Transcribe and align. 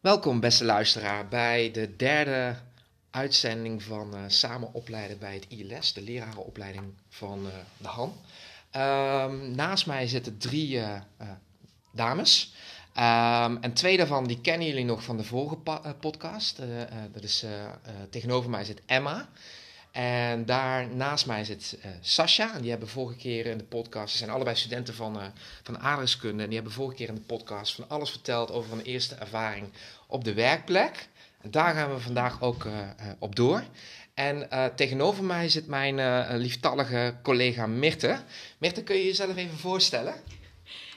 Welkom, 0.00 0.40
beste 0.40 0.64
luisteraar, 0.64 1.28
bij 1.28 1.70
de 1.70 1.96
derde 1.96 2.56
uitzending 3.10 3.82
van 3.82 4.14
uh, 4.14 4.20
Samen 4.26 4.74
opleiden 4.74 5.18
bij 5.18 5.34
het 5.34 5.46
ILS, 5.48 5.92
de 5.92 6.02
lerarenopleiding 6.02 6.84
van 7.08 7.46
uh, 7.46 7.52
de 7.76 7.88
Han. 7.88 8.12
Um, 8.76 9.54
naast 9.54 9.86
mij 9.86 10.06
zitten 10.06 10.38
drie 10.38 10.76
uh, 10.76 11.00
dames. 11.92 12.54
Um, 12.96 13.62
en 13.62 13.72
twee 13.72 13.96
daarvan 13.96 14.26
die 14.26 14.40
kennen 14.40 14.66
jullie 14.66 14.84
nog 14.84 15.02
van 15.02 15.16
de 15.16 15.24
vorige 15.24 15.56
podcast. 16.00 16.60
dat 17.12 17.22
is 17.22 17.44
tegenover 18.10 18.50
mij 18.50 18.64
zit 18.64 18.82
Emma. 18.86 19.28
En 19.92 20.46
daar 20.46 20.88
naast 20.88 21.26
mij 21.26 21.44
zit 21.44 21.78
uh, 21.78 21.90
Sascha. 22.00 22.54
En 22.54 22.60
die 22.60 22.70
hebben 22.70 22.88
vorige 22.88 23.18
keer 23.18 23.46
in 23.46 23.58
de 23.58 23.64
podcast. 23.64 24.12
Ze 24.12 24.18
zijn 24.18 24.30
allebei 24.30 24.56
studenten 24.56 24.94
van, 24.94 25.16
uh, 25.16 25.24
van 25.62 25.78
aardrijkskunde. 25.78 26.42
En 26.42 26.48
die 26.48 26.58
hebben 26.58 26.74
vorige 26.74 26.96
keer 26.96 27.08
in 27.08 27.14
de 27.14 27.20
podcast 27.20 27.74
van 27.74 27.88
alles 27.88 28.10
verteld 28.10 28.50
over 28.50 28.70
hun 28.70 28.84
eerste 28.84 29.14
ervaring 29.14 29.68
op 30.06 30.24
de 30.24 30.34
werkplek. 30.34 31.08
En 31.40 31.50
daar 31.50 31.74
gaan 31.74 31.94
we 31.94 32.00
vandaag 32.00 32.42
ook 32.42 32.64
uh, 32.64 32.72
op 33.18 33.36
door. 33.36 33.64
En 34.14 34.48
tegenover 34.76 35.24
mij 35.24 35.48
zit 35.48 35.66
mijn 35.66 36.36
lieftallige 36.38 37.14
collega 37.22 37.66
Mirte. 37.66 38.18
Mirte, 38.58 38.82
kun 38.82 38.96
je 38.96 39.04
jezelf 39.04 39.36
even 39.36 39.58
voorstellen? 39.58 40.14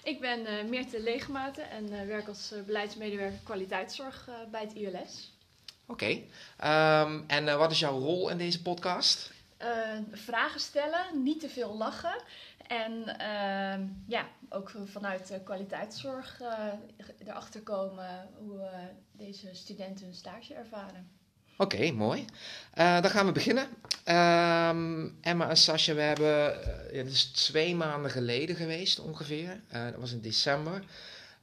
Ik 0.03 0.20
ben 0.20 0.70
Meerte 0.70 1.02
Leegmaten 1.02 1.70
en 1.70 2.08
werk 2.08 2.28
als 2.28 2.53
beleidsmedewerker 2.66 3.39
kwaliteitszorg 3.44 4.30
bij 4.52 4.62
het 4.62 4.73
ILS. 4.73 5.34
Oké. 5.88 6.04
Okay. 6.04 7.02
Um, 7.02 7.23
en 7.28 7.48
uh, 7.48 7.55
wat 7.55 7.72
is 7.72 7.80
jouw 7.80 8.00
rol 8.00 8.30
in 8.30 8.38
deze 8.38 8.62
podcast? 8.62 9.32
Uh, 9.62 9.68
vragen 10.12 10.59
stellen, 10.59 11.23
niet 11.23 11.40
te 11.40 11.50
veel 11.50 11.78
lachen. 11.78 12.22
En 12.68 12.92
uh, 12.92 13.88
ja, 14.08 14.28
ook 14.50 14.72
vanuit 14.86 15.40
kwaliteitszorg 15.44 16.40
uh, 16.42 16.48
erachter 17.28 17.62
komen 17.62 18.30
hoe 18.38 18.70
deze 19.12 19.50
studenten 19.52 20.06
hun 20.06 20.16
stage 20.16 20.53
ervaren. 20.53 21.09
Oké, 21.58 21.75
okay, 21.75 21.92
mooi. 21.92 22.25
dan 22.75 23.09
gaan 23.09 23.25
we 23.25 23.31
beginnen. 23.31 23.68
Ehm, 24.03 25.09
Emma 25.22 25.50
en 25.50 25.58
Sascha, 25.58 25.94
we 25.94 26.02
hebben, 26.02 26.59
het 26.92 27.12
is 27.12 27.25
twee 27.25 27.75
maanden 27.75 28.12
geleden 28.12 28.56
geweest 28.56 29.00
ongeveer. 29.00 29.62
dat 29.72 29.95
was 29.95 30.12
in 30.12 30.22
december. 30.22 30.84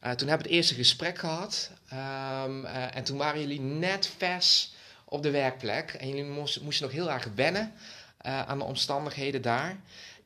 Uh, 0.05 0.11
toen 0.11 0.29
hebben 0.29 0.47
we 0.47 0.53
het 0.53 0.61
eerste 0.63 0.75
gesprek 0.75 1.19
gehad. 1.19 1.71
Um, 1.93 2.65
uh, 2.65 2.97
en 2.97 3.05
toen 3.05 3.17
waren 3.17 3.41
jullie 3.41 3.61
net 3.61 4.11
vers 4.17 4.73
op 5.05 5.23
de 5.23 5.31
werkplek. 5.31 5.91
En 5.93 6.09
jullie 6.09 6.25
moesten, 6.25 6.63
moesten 6.63 6.87
nog 6.87 6.95
heel 6.95 7.11
erg 7.11 7.29
wennen 7.35 7.73
uh, 8.27 8.49
aan 8.49 8.59
de 8.59 8.65
omstandigheden 8.65 9.43
daar. 9.43 9.77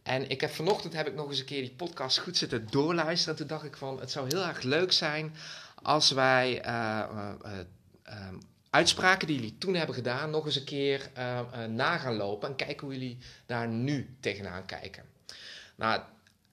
En 0.03 0.31
ik 0.31 0.41
heb 0.41 0.51
vanochtend 0.51 0.93
heb 0.93 1.07
ik 1.07 1.15
nog 1.15 1.29
eens 1.29 1.39
een 1.39 1.45
keer 1.45 1.61
die 1.61 1.75
podcast 1.77 2.19
goed 2.19 2.37
zitten 2.37 2.67
doorluisteren. 2.71 3.35
En 3.35 3.41
toen 3.41 3.57
dacht 3.57 3.65
ik 3.65 3.77
van, 3.77 4.01
het 4.01 4.11
zou 4.11 4.29
heel 4.29 4.45
erg 4.45 4.63
leuk 4.63 4.93
zijn 4.93 5.35
als 5.83 6.11
wij 6.11 6.65
um, 8.07 8.41
uitspraken 8.71 9.27
die 9.27 9.37
jullie 9.37 9.59
toen 9.59 9.75
hebben 9.75 9.95
gedaan 9.95 10.31
nog 10.31 10.47
eens 10.47 10.57
een 10.57 10.65
keer 10.65 11.11
na 11.69 11.99
gaan 11.99 12.17
lopen. 12.17 12.49
En 12.49 12.57
kijken 12.57 12.87
hoe 12.87 12.93
jullie 12.93 13.19
daar 13.47 13.69
nu 13.69 14.17
tegenaan 14.21 14.67
kijken. 14.67 15.05
Nou, 15.75 16.01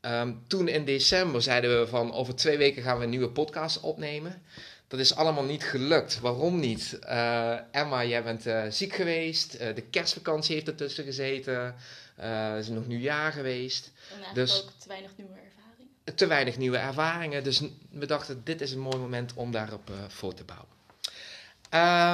Um, 0.01 0.43
toen 0.47 0.67
in 0.67 0.85
december 0.85 1.41
zeiden 1.41 1.79
we 1.79 1.87
van 1.87 2.13
over 2.13 2.35
twee 2.35 2.57
weken 2.57 2.83
gaan 2.83 2.97
we 2.97 3.03
een 3.03 3.09
nieuwe 3.09 3.29
podcast 3.29 3.79
opnemen. 3.79 4.41
Dat 4.87 4.99
is 4.99 5.15
allemaal 5.15 5.43
niet 5.43 5.63
gelukt. 5.63 6.19
Waarom 6.19 6.59
niet? 6.59 6.99
Uh, 7.03 7.55
Emma, 7.71 8.05
jij 8.05 8.23
bent 8.23 8.47
uh, 8.47 8.63
ziek 8.69 8.95
geweest. 8.95 9.53
Uh, 9.53 9.75
de 9.75 9.81
kerstvakantie 9.81 10.55
heeft 10.55 10.67
ertussen 10.67 11.03
gezeten. 11.03 11.75
er 12.15 12.57
is 12.57 12.67
nog 12.67 12.87
nieuwjaar 12.87 13.31
geweest. 13.31 13.91
En 14.27 14.33
dus 14.33 14.63
ook 14.63 14.69
te 14.77 14.87
weinig 14.87 15.11
nieuwe 15.17 15.33
ervaringen. 15.33 16.15
Te 16.15 16.27
weinig 16.27 16.57
nieuwe 16.57 16.77
ervaringen. 16.77 17.43
Dus 17.43 17.61
we 17.89 18.05
dachten, 18.05 18.41
dit 18.43 18.61
is 18.61 18.71
een 18.71 18.79
mooi 18.79 18.97
moment 18.97 19.33
om 19.33 19.51
daarop 19.51 19.91
voor 20.07 20.33
te 20.33 20.43
bouwen. 20.43 20.69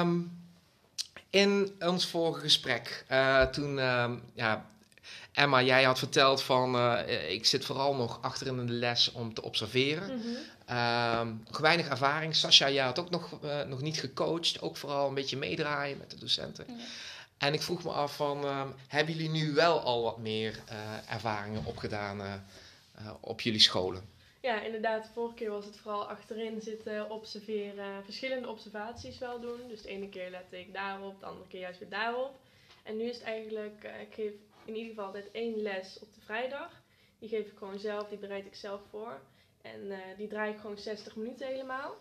Um, 0.06 0.40
in 1.30 1.76
ons 1.80 2.06
vorige 2.06 2.40
gesprek, 2.40 3.04
toen 3.50 3.78
um, 3.78 4.22
ja, 4.34 4.66
Emma, 5.32 5.62
jij 5.62 5.82
had 5.82 5.98
verteld 5.98 6.42
van 6.42 6.76
uh, 6.76 7.30
ik 7.30 7.46
zit 7.46 7.64
vooral 7.64 7.94
nog 7.94 8.18
achter 8.22 8.46
in 8.46 8.66
de 8.66 8.72
les 8.72 9.12
om 9.12 9.34
te 9.34 9.42
observeren. 9.42 10.14
Mm 10.14 10.22
-hmm. 10.66 11.42
weinig 11.60 11.88
ervaring. 11.88 12.36
Sascha, 12.36 12.70
jij 12.70 12.84
had 12.84 12.98
ook 12.98 13.10
nog, 13.10 13.38
uh, 13.44 13.62
nog 13.62 13.80
niet 13.80 14.00
gecoacht. 14.00 14.60
Ook 14.60 14.76
vooral 14.76 15.08
een 15.08 15.14
beetje 15.14 15.36
meedraaien 15.36 15.98
met 15.98 16.10
de 16.10 16.18
docenten. 16.18 16.64
Mm 16.68 16.76
-hmm. 16.76 16.84
En 17.38 17.52
ik 17.54 17.62
vroeg 17.62 17.84
me 17.84 17.90
af 17.90 18.16
van, 18.16 18.44
uh, 18.44 18.62
hebben 18.88 19.14
jullie 19.14 19.30
nu 19.30 19.52
wel 19.52 19.80
al 19.80 20.02
wat 20.02 20.18
meer 20.18 20.58
ervaringen 21.08 21.64
opgedaan 21.64 22.44
op 23.20 23.40
jullie 23.40 23.60
scholen? 23.60 24.02
Ja, 24.40 24.60
inderdaad. 24.60 25.04
De 25.04 25.10
vorige 25.12 25.34
keer 25.34 25.50
was 25.50 25.64
het 25.64 25.76
vooral 25.76 26.08
achterin 26.08 26.60
zitten, 26.60 27.10
observeren, 27.10 28.04
verschillende 28.04 28.48
observaties 28.48 29.18
wel 29.18 29.40
doen. 29.40 29.60
Dus 29.68 29.82
de 29.82 29.88
ene 29.88 30.08
keer 30.08 30.30
lette 30.30 30.60
ik 30.60 30.72
daarop, 30.72 31.20
de 31.20 31.26
andere 31.26 31.48
keer 31.48 31.60
juist 31.60 31.78
weer 31.78 31.88
daarop. 31.88 32.34
En 32.82 32.96
nu 32.96 33.04
is 33.04 33.16
het 33.16 33.24
eigenlijk, 33.24 33.90
ik 34.00 34.14
geef 34.14 34.32
in 34.68 34.74
ieder 34.76 34.90
geval 34.90 35.06
altijd 35.06 35.30
één 35.30 35.62
les 35.62 35.98
op 35.98 36.14
de 36.14 36.20
vrijdag. 36.20 36.82
Die 37.18 37.28
geef 37.28 37.46
ik 37.46 37.58
gewoon 37.58 37.78
zelf, 37.78 38.08
die 38.08 38.18
bereid 38.18 38.46
ik 38.46 38.54
zelf 38.54 38.80
voor. 38.90 39.20
En 39.62 39.80
uh, 39.86 39.96
die 40.16 40.28
draai 40.28 40.52
ik 40.52 40.58
gewoon 40.58 40.78
60 40.78 41.16
minuten 41.16 41.46
helemaal. 41.46 41.94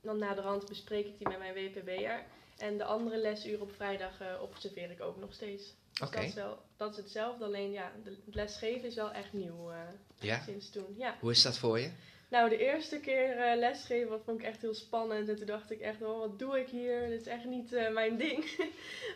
Dan 0.00 0.18
na 0.18 0.34
de 0.34 0.40
rand 0.40 0.68
bespreek 0.68 1.06
ik 1.06 1.18
die 1.18 1.28
met 1.28 1.38
mijn 1.38 1.54
WPB'er. 1.54 2.24
En 2.56 2.78
de 2.78 2.84
andere 2.84 3.18
lesuren 3.18 3.60
op 3.60 3.72
vrijdag 3.72 4.20
uh, 4.20 4.42
observeer 4.42 4.90
ik 4.90 5.00
ook 5.00 5.16
nog 5.16 5.32
steeds. 5.32 5.74
Dus 5.92 6.08
okay. 6.08 6.20
dat, 6.20 6.28
is 6.28 6.34
wel, 6.34 6.62
dat 6.76 6.90
is 6.90 6.96
hetzelfde, 6.96 7.44
alleen 7.44 7.72
ja, 7.72 7.92
de, 8.04 8.16
lesgeven 8.30 8.88
is 8.88 8.94
wel 8.94 9.12
echt 9.12 9.32
nieuw 9.32 9.70
uh, 9.70 9.76
ja? 10.18 10.42
sinds 10.42 10.70
toen. 10.70 10.94
Ja. 10.98 11.16
Hoe 11.20 11.30
is 11.30 11.42
dat 11.42 11.58
voor 11.58 11.78
je? 11.78 11.90
Nou, 12.30 12.48
de 12.48 12.56
eerste 12.56 13.00
keer 13.00 13.36
uh, 13.36 13.58
lesgeven 13.58 14.10
dat 14.10 14.22
vond 14.24 14.40
ik 14.40 14.46
echt 14.46 14.60
heel 14.60 14.74
spannend. 14.74 15.28
En 15.28 15.36
toen 15.36 15.46
dacht 15.46 15.70
ik 15.70 15.80
echt, 15.80 16.02
oh, 16.02 16.18
wat 16.18 16.38
doe 16.38 16.58
ik 16.58 16.68
hier? 16.68 17.08
Dit 17.08 17.20
is 17.20 17.26
echt 17.26 17.44
niet 17.44 17.72
uh, 17.72 17.90
mijn 17.90 18.16
ding. 18.26 18.68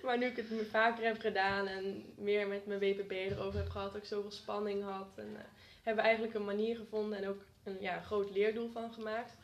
maar 0.03 0.19
nu 0.19 0.27
ik 0.27 0.37
het 0.37 0.47
vaker 0.71 1.05
heb 1.05 1.19
gedaan 1.19 1.67
en 1.67 2.05
meer 2.17 2.49
met 2.49 2.67
mijn 2.67 2.81
WPB 2.81 3.11
erover 3.11 3.59
heb 3.59 3.69
gehad, 3.69 3.93
dat 3.93 4.03
ik 4.03 4.09
zoveel 4.09 4.31
spanning 4.31 4.83
had. 4.83 5.09
En 5.17 5.29
uh, 5.33 5.39
hebben 5.83 6.03
we 6.03 6.09
eigenlijk 6.09 6.35
een 6.35 6.45
manier 6.45 6.77
gevonden 6.77 7.19
en 7.19 7.29
ook 7.29 7.43
een 7.65 7.77
ja, 7.81 8.01
groot 8.01 8.31
leerdoel 8.31 8.69
van 8.69 8.93
gemaakt. 8.93 9.37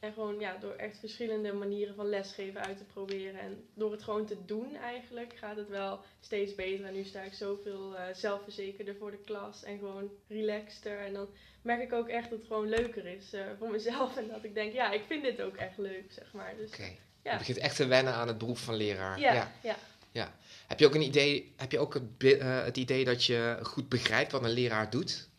En 0.00 0.12
gewoon 0.12 0.38
ja, 0.38 0.56
door 0.60 0.74
echt 0.74 0.98
verschillende 0.98 1.52
manieren 1.52 1.94
van 1.94 2.08
lesgeven 2.08 2.64
uit 2.64 2.78
te 2.78 2.84
proberen. 2.84 3.40
En 3.40 3.64
door 3.74 3.92
het 3.92 4.02
gewoon 4.02 4.26
te 4.26 4.36
doen 4.44 4.76
eigenlijk 4.76 5.36
gaat 5.36 5.56
het 5.56 5.68
wel 5.68 6.00
steeds 6.20 6.54
beter. 6.54 6.86
En 6.86 6.94
nu 6.94 7.04
sta 7.04 7.22
ik 7.22 7.32
zoveel 7.32 7.94
uh, 7.94 8.00
zelfverzekerder 8.14 8.96
voor 8.96 9.10
de 9.10 9.20
klas 9.24 9.62
en 9.64 9.78
gewoon 9.78 10.10
relaxter. 10.28 10.98
En 10.98 11.12
dan 11.12 11.28
merk 11.62 11.82
ik 11.82 11.92
ook 11.92 12.08
echt 12.08 12.30
dat 12.30 12.38
het 12.38 12.46
gewoon 12.46 12.68
leuker 12.68 13.06
is 13.06 13.34
uh, 13.34 13.40
voor 13.58 13.70
mezelf. 13.70 14.16
En 14.20 14.28
dat 14.28 14.44
ik 14.44 14.54
denk, 14.54 14.72
ja, 14.72 14.92
ik 14.92 15.02
vind 15.06 15.22
dit 15.22 15.40
ook 15.40 15.56
echt 15.56 15.78
leuk, 15.78 16.04
zeg 16.08 16.32
maar. 16.32 16.56
Dus, 16.56 16.72
okay. 16.72 16.98
ja. 17.22 17.32
Je 17.32 17.38
begint 17.38 17.58
echt 17.58 17.76
te 17.76 17.86
wennen 17.86 18.14
aan 18.14 18.28
het 18.28 18.38
beroep 18.38 18.58
van 18.58 18.74
leraar. 18.74 19.18
Ja, 19.18 19.32
ja. 19.32 19.52
ja. 19.62 19.76
ja. 20.12 20.34
Heb 20.66 20.78
je 20.78 20.86
ook 20.86 20.94
een 20.94 21.02
idee, 21.02 21.52
heb 21.56 21.72
je 21.72 21.78
ook 21.78 21.94
het, 21.94 22.02
uh, 22.18 22.64
het 22.64 22.76
idee 22.76 23.04
dat 23.04 23.24
je 23.24 23.58
goed 23.62 23.88
begrijpt 23.88 24.32
wat 24.32 24.44
een 24.44 24.50
leraar 24.50 24.90
doet? 24.90 25.29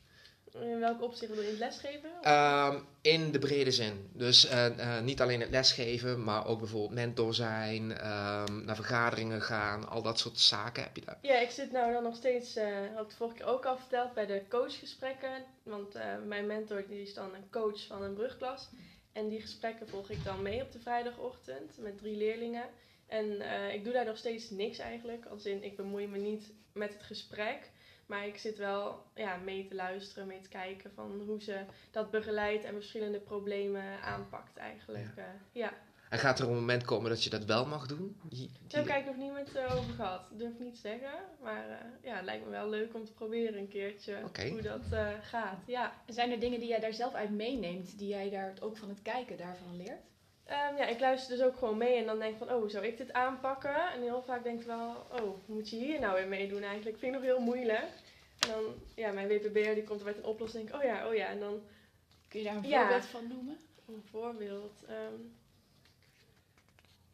In 0.53 0.79
welk 0.79 1.01
opzicht 1.01 1.33
wil 1.33 1.41
je 1.41 1.47
in 1.47 1.59
het 1.59 1.59
lesgeven? 1.59 2.31
Um, 2.31 2.85
in 3.01 3.31
de 3.31 3.39
brede 3.39 3.71
zin. 3.71 4.09
Dus 4.13 4.45
uh, 4.45 4.77
uh, 4.77 4.99
niet 4.99 5.21
alleen 5.21 5.39
het 5.39 5.49
lesgeven, 5.49 6.23
maar 6.23 6.47
ook 6.47 6.59
bijvoorbeeld 6.59 6.93
mentor 6.93 7.33
zijn, 7.33 7.83
um, 7.83 8.65
naar 8.65 8.75
vergaderingen 8.75 9.41
gaan, 9.41 9.89
al 9.89 10.01
dat 10.01 10.19
soort 10.19 10.39
zaken 10.39 10.83
heb 10.83 10.95
je 10.95 11.05
daar. 11.05 11.17
Ja, 11.21 11.39
ik 11.39 11.49
zit 11.49 11.71
nou 11.71 11.93
dan 11.93 12.03
nog 12.03 12.15
steeds, 12.15 12.57
uh, 12.57 12.63
had 12.93 13.03
ik 13.03 13.09
de 13.09 13.15
vorige 13.15 13.37
keer 13.37 13.45
ook 13.45 13.65
al 13.65 13.77
verteld, 13.77 14.13
bij 14.13 14.25
de 14.25 14.41
coachgesprekken. 14.49 15.43
Want 15.63 15.93
mijn 16.27 16.45
mentor 16.45 16.83
die 16.87 17.01
is 17.01 17.13
dan 17.13 17.33
een 17.33 17.49
coach 17.49 17.87
van 17.87 18.03
een 18.03 18.13
brugklas. 18.13 18.69
En 19.11 19.29
die 19.29 19.41
gesprekken 19.41 19.87
volg 19.87 20.09
ik 20.09 20.23
dan 20.23 20.41
mee 20.41 20.61
op 20.61 20.71
de 20.71 20.79
vrijdagochtend 20.79 21.77
met 21.77 21.97
drie 21.97 22.17
leerlingen. 22.17 22.65
En 23.07 23.41
ik 23.73 23.83
doe 23.83 23.93
daar 23.93 24.05
nog 24.05 24.17
steeds 24.17 24.49
niks 24.49 24.77
eigenlijk. 24.77 25.25
Als 25.25 25.45
in, 25.45 25.63
ik 25.63 25.75
bemoei 25.75 26.07
me 26.07 26.17
niet 26.17 26.51
met 26.73 26.93
het 26.93 27.03
gesprek. 27.03 27.70
Maar 28.11 28.27
ik 28.27 28.37
zit 28.37 28.57
wel 28.57 29.03
ja, 29.15 29.37
mee 29.37 29.67
te 29.67 29.75
luisteren, 29.75 30.27
mee 30.27 30.41
te 30.41 30.49
kijken 30.49 30.91
van 30.95 31.21
hoe 31.25 31.41
ze 31.41 31.65
dat 31.91 32.11
begeleidt 32.11 32.63
en 32.63 32.73
verschillende 32.73 33.19
problemen 33.19 34.01
aanpakt 34.01 34.57
eigenlijk. 34.57 35.07
Ja. 35.15 35.21
Uh, 35.21 35.29
ja. 35.51 35.73
En 36.09 36.19
gaat 36.19 36.39
er 36.39 36.47
een 36.47 36.53
moment 36.53 36.83
komen 36.83 37.09
dat 37.09 37.23
je 37.23 37.29
dat 37.29 37.45
wel 37.45 37.65
mag 37.65 37.87
doen? 37.87 38.19
Die, 38.23 38.51
Daar 38.67 38.87
heb 38.87 38.99
ik 38.99 39.05
nog 39.05 39.17
niet 39.17 39.33
met 39.33 39.55
uh, 39.55 39.75
over 39.75 39.93
gehad. 39.93 40.29
Dat 40.29 40.39
durf 40.39 40.53
ik 40.53 40.59
niet 40.59 40.73
te 40.73 40.79
zeggen. 40.79 41.11
Maar 41.41 41.69
uh, 41.69 41.75
ja, 42.03 42.15
het 42.15 42.25
lijkt 42.25 42.45
me 42.45 42.49
wel 42.49 42.69
leuk 42.69 42.95
om 42.95 43.05
te 43.05 43.13
proberen 43.13 43.57
een 43.57 43.67
keertje 43.67 44.21
okay. 44.25 44.49
hoe 44.49 44.61
dat 44.61 44.85
uh, 44.93 45.07
gaat. 45.21 45.59
Ja. 45.65 45.93
Zijn 46.07 46.31
er 46.31 46.39
dingen 46.39 46.59
die 46.59 46.69
jij 46.69 46.79
daar 46.79 46.93
zelf 46.93 47.13
uit 47.13 47.29
meeneemt, 47.29 47.97
die 47.97 48.07
jij 48.07 48.29
daar 48.29 48.53
ook 48.59 48.77
van 48.77 48.89
het 48.89 49.01
kijken 49.01 49.37
daarvan 49.37 49.77
leert? 49.77 50.10
Um, 50.51 50.77
ja, 50.77 50.85
ik 50.85 50.99
luister 50.99 51.37
dus 51.37 51.45
ook 51.45 51.57
gewoon 51.57 51.77
mee 51.77 51.95
en 51.95 52.05
dan 52.05 52.19
denk 52.19 52.31
ik 52.31 52.37
van, 52.37 52.55
oh, 52.55 52.69
zou 52.69 52.85
ik 52.85 52.97
dit 52.97 53.13
aanpakken? 53.13 53.91
En 53.93 54.01
heel 54.01 54.23
vaak 54.25 54.43
denk 54.43 54.59
ik 54.59 54.65
wel, 54.65 55.05
oh, 55.11 55.37
moet 55.45 55.69
je 55.69 55.75
hier 55.75 55.99
nou 55.99 56.15
weer 56.15 56.27
meedoen 56.27 56.63
eigenlijk? 56.63 56.97
Vind 56.97 57.15
ik 57.15 57.19
nog 57.19 57.29
heel 57.29 57.39
moeilijk. 57.39 57.87
En 58.39 58.49
dan, 58.49 58.63
ja, 58.95 59.11
mijn 59.11 59.27
WPB'er 59.27 59.73
die 59.73 59.83
komt 59.83 59.99
er 59.99 60.05
met 60.05 60.17
een 60.17 60.23
oplossing. 60.23 60.63
Denk 60.63 60.75
ik, 60.75 60.89
oh 60.89 60.95
ja, 60.95 61.07
oh 61.07 61.15
ja. 61.15 61.27
En 61.27 61.39
dan... 61.39 61.61
Kun 62.27 62.39
je 62.39 62.45
daar 62.45 62.55
een 62.55 62.63
voorbeeld 62.63 63.05
van 63.05 63.27
noemen? 63.27 63.57
Een 63.87 64.03
voorbeeld? 64.11 64.73
Um, 64.89 65.33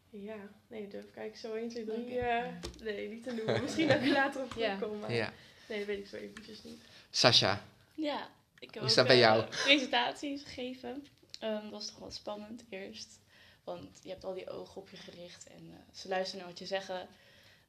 ja, 0.10 0.50
nee, 0.68 0.88
durf 0.88 1.12
kijk 1.14 1.38
zo 1.38 1.54
1, 1.54 1.70
2, 1.70 1.86
3. 1.86 1.98
Okay. 1.98 2.48
Uh, 2.48 2.54
nee, 2.82 3.10
niet 3.10 3.24
te 3.24 3.34
noemen. 3.34 3.62
Misschien 3.62 3.88
dat 3.88 4.02
ik 4.02 4.12
later 4.22 4.42
op 4.42 4.50
terugkom. 4.50 5.00
Maar 5.00 5.14
ja. 5.14 5.34
nee, 5.68 5.78
dat 5.78 5.88
weet 5.88 6.00
ik 6.00 6.08
zo 6.08 6.16
eventjes 6.16 6.64
niet. 6.64 6.82
Sascha. 7.10 7.62
Ja, 7.94 8.30
ik 8.60 8.74
heb 8.74 8.80
Hoe 8.80 8.90
is 8.90 8.96
dat 8.96 9.08
bij 9.08 9.18
jou? 9.18 9.46
presentaties 9.46 10.44
gegeven. 10.44 11.08
Um, 11.44 11.62
dat 11.62 11.72
was 11.72 11.88
toch 11.88 12.00
wel 12.00 12.12
spannend 12.12 12.64
eerst. 12.70 13.20
Want 13.76 14.00
je 14.04 14.10
hebt 14.10 14.24
al 14.24 14.34
die 14.34 14.50
ogen 14.50 14.82
op 14.82 14.90
je 14.90 14.98
gericht 14.98 15.48
en 15.48 15.72
eh, 15.72 15.96
ze 15.96 16.08
luisteren 16.08 16.40
naar 16.40 16.50
wat 16.50 16.60
je 16.60 16.66
zeggen. 16.66 17.08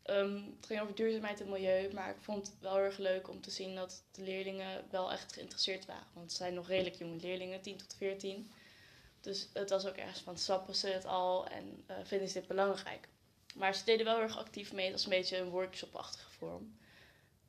Ehm, 0.03 0.35
het 0.35 0.67
ging 0.67 0.81
over 0.81 0.95
duurzaamheid 0.95 1.41
en 1.41 1.49
milieu, 1.49 1.93
maar 1.93 2.11
ik 2.11 2.21
vond 2.21 2.47
het 2.47 2.61
wel 2.61 2.79
erg 2.79 2.99
leuk 2.99 3.29
om 3.29 3.41
te 3.41 3.51
zien 3.51 3.75
dat 3.75 4.03
de 4.13 4.23
leerlingen 4.23 4.85
wel 4.91 5.13
echt 5.13 5.33
geïnteresseerd 5.33 5.87
waren. 5.87 6.07
Want 6.13 6.27
het 6.27 6.37
zijn 6.37 6.55
nog 6.55 6.69
redelijk 6.69 6.97
jonge 6.97 7.17
leerlingen, 7.17 7.61
10 7.61 7.77
tot 7.77 7.95
14. 7.97 8.51
Dus 9.21 9.49
het 9.53 9.71
was 9.71 9.87
ook 9.87 9.97
ergens 9.97 10.21
van, 10.21 10.39
snappen 10.39 10.75
ze 10.75 10.89
het 10.89 11.05
al 11.05 11.47
en 11.47 11.85
eh, 11.87 11.97
vinden 12.05 12.29
ze 12.29 12.39
dit 12.39 12.49
belangrijk? 12.49 13.09
Maar 13.55 13.75
ze 13.75 13.85
deden 13.85 14.07
wel 14.07 14.21
erg 14.21 14.39
actief 14.39 14.73
mee, 14.73 14.85
dat 14.85 14.95
was 14.95 15.05
een 15.05 15.19
beetje 15.19 15.37
een 15.37 15.51
workshop-achtige 15.51 16.31
vorm. 16.31 16.79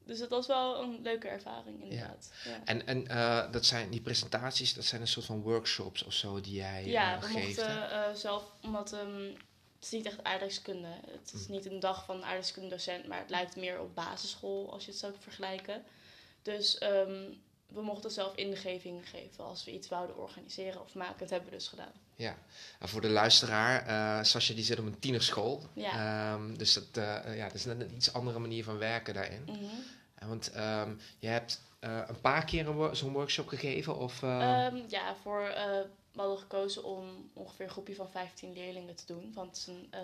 Dus 0.10 0.20
het 0.20 0.30
was 0.30 0.48
wel 0.48 0.82
een 0.84 1.00
leuke 1.02 1.28
ervaring, 1.28 1.84
inderdaad. 1.84 2.32
Ja, 2.44 2.62
En, 2.66 2.88
en 2.88 3.08
eh, 3.08 3.52
dat 3.52 3.66
zijn 3.66 3.90
die 3.90 4.02
presentaties, 4.02 4.74
dat 4.74 4.86
zijn 4.86 5.02
een 5.02 5.08
soort 5.08 5.26
van 5.26 5.42
workshops 5.42 6.04
of 6.04 6.14
zo 6.14 6.42
die 6.42 6.54
jij 6.54 6.86
ja 6.86 7.16
eh, 7.16 7.22
we 7.22 7.28
geeft. 7.28 7.62
hè? 7.62 7.68
mochten 7.80 7.92
eh, 7.92 8.14
zelf, 8.16 8.44
omdat 8.62 8.94
ehm, 8.94 9.24
het 9.76 9.84
is 9.86 9.92
niet 9.92 10.06
echt 10.06 10.24
aardrijkskunde. 10.24 10.88
Het 11.08 11.32
is 11.34 11.46
Hm. 11.46 11.52
niet 11.52 11.66
een 11.66 11.80
dag 11.80 12.06
van 12.06 12.24
aardrijkskundedocent, 12.24 13.08
maar 13.08 13.20
het 13.20 13.30
lijkt 13.30 13.56
meer 13.56 13.80
op 13.80 13.96
basisschool 13.96 14.72
als 14.74 14.86
je 14.86 14.92
het 14.92 15.00
zou 15.00 15.14
vergelijken. 15.20 15.84
Dus 16.42 16.78
ehm, 16.78 17.24
we 17.68 17.82
mochten 17.82 18.12
zelf 18.12 18.36
ingeving 18.36 19.10
geven 19.10 19.44
als 19.44 19.64
we 19.66 19.72
iets 19.72 19.88
wouden 19.88 20.18
organiseren 20.18 20.82
of 20.82 20.94
maken. 20.94 21.20
Dat 21.20 21.30
hebben 21.30 21.50
we 21.50 21.56
dus 21.56 21.68
gedaan. 21.68 21.92
Ja, 22.16 22.38
en 22.80 22.88
voor 22.90 23.02
de 23.02 23.10
luisteraar, 23.10 23.86
eh 23.86 24.24
Sascha 24.24 24.54
die 24.54 24.64
zit 24.64 24.80
op 24.80 24.86
een 24.86 25.00
tienerschool. 25.00 25.64
Ja. 25.74 25.92
Ehm, 26.34 26.54
dus 26.58 26.74
dat, 26.74 26.86
ja, 27.36 27.44
dat 27.46 27.54
is 27.54 27.66
net 27.66 27.82
een 27.82 27.96
iets 27.96 28.14
andere 28.14 28.40
manier 28.40 28.64
van 28.64 28.78
werken 28.78 29.14
daarin. 29.14 29.44
En 29.48 29.60
Want 30.27 30.51
ehm, 30.51 30.95
je 31.19 31.27
hebt 31.27 31.62
eh, 31.80 32.01
een 32.07 32.21
paar 32.21 32.45
keer 32.45 32.68
een 32.68 32.75
wo- 32.75 32.94
zo'n 32.94 33.13
workshop 33.13 33.48
gegeven 33.48 33.98
of... 33.98 34.24
eh, 34.24 34.66
Ehm, 34.66 34.83
ja, 34.88 35.16
voor, 35.16 35.42
eh, 35.48 35.66
we 36.12 36.19
hadden 36.19 36.38
gekozen 36.39 36.83
om 36.83 37.30
ongeveer 37.33 37.66
een 37.66 37.71
groepje 37.71 37.95
van 37.95 38.10
15 38.12 38.54
leerlingen 38.54 38.95
te 38.95 39.06
doen. 39.06 39.31
Want 39.33 39.48
het 39.48 39.57
is 39.57 39.68
een, 39.68 39.88
eh, 39.92 40.00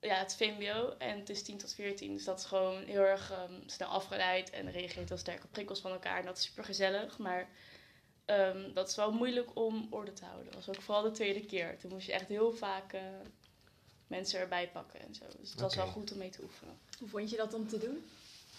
ja, 0.00 0.14
het 0.16 0.30
is 0.30 0.36
VMBO 0.36 0.94
en 0.98 1.18
het 1.18 1.28
is 1.30 1.42
10 1.42 1.58
tot 1.58 1.74
14. 1.74 2.12
Dus 2.14 2.24
dat 2.24 2.38
is 2.38 2.44
gewoon 2.44 2.82
heel 2.84 3.00
erg 3.00 3.30
ehm, 3.30 3.54
snel 3.66 3.88
afgeleid 3.88 4.50
en 4.50 4.70
reageert 4.70 5.08
heel 5.08 5.18
sterk 5.18 5.44
op 5.44 5.50
prikkels 5.52 5.80
van 5.80 5.90
elkaar. 5.92 6.18
En 6.18 6.24
dat 6.26 6.36
is 6.38 6.44
super 6.44 6.64
gezellig. 6.64 7.18
Maar 7.18 7.48
ehm, 8.24 8.72
dat 8.72 8.88
is 8.88 8.96
wel 8.96 9.12
moeilijk 9.12 9.50
om 9.56 9.86
orde 9.90 10.12
te 10.12 10.24
houden. 10.24 10.44
Dat 10.52 10.64
was 10.66 10.76
ook 10.76 10.82
vooral 10.82 11.02
de 11.02 11.10
tweede 11.10 11.44
keer. 11.46 11.78
Toen 11.78 11.90
moest 11.92 12.06
je 12.06 12.12
echt 12.12 12.28
heel 12.28 12.52
vaak 12.52 12.92
eh, 12.92 13.00
mensen 14.06 14.40
erbij 14.40 14.68
pakken 14.68 15.00
en 15.00 15.14
zo. 15.14 15.24
Dus 15.40 15.50
het 15.50 15.60
was 15.60 15.74
wel 15.74 15.86
goed 15.92 16.12
om 16.12 16.18
mee 16.18 16.30
te 16.30 16.42
oefenen. 16.42 16.78
Hoe 16.98 17.08
vond 17.08 17.30
je 17.30 17.36
dat 17.36 17.54
om 17.54 17.68
te 17.68 17.78
doen? 17.78 18.04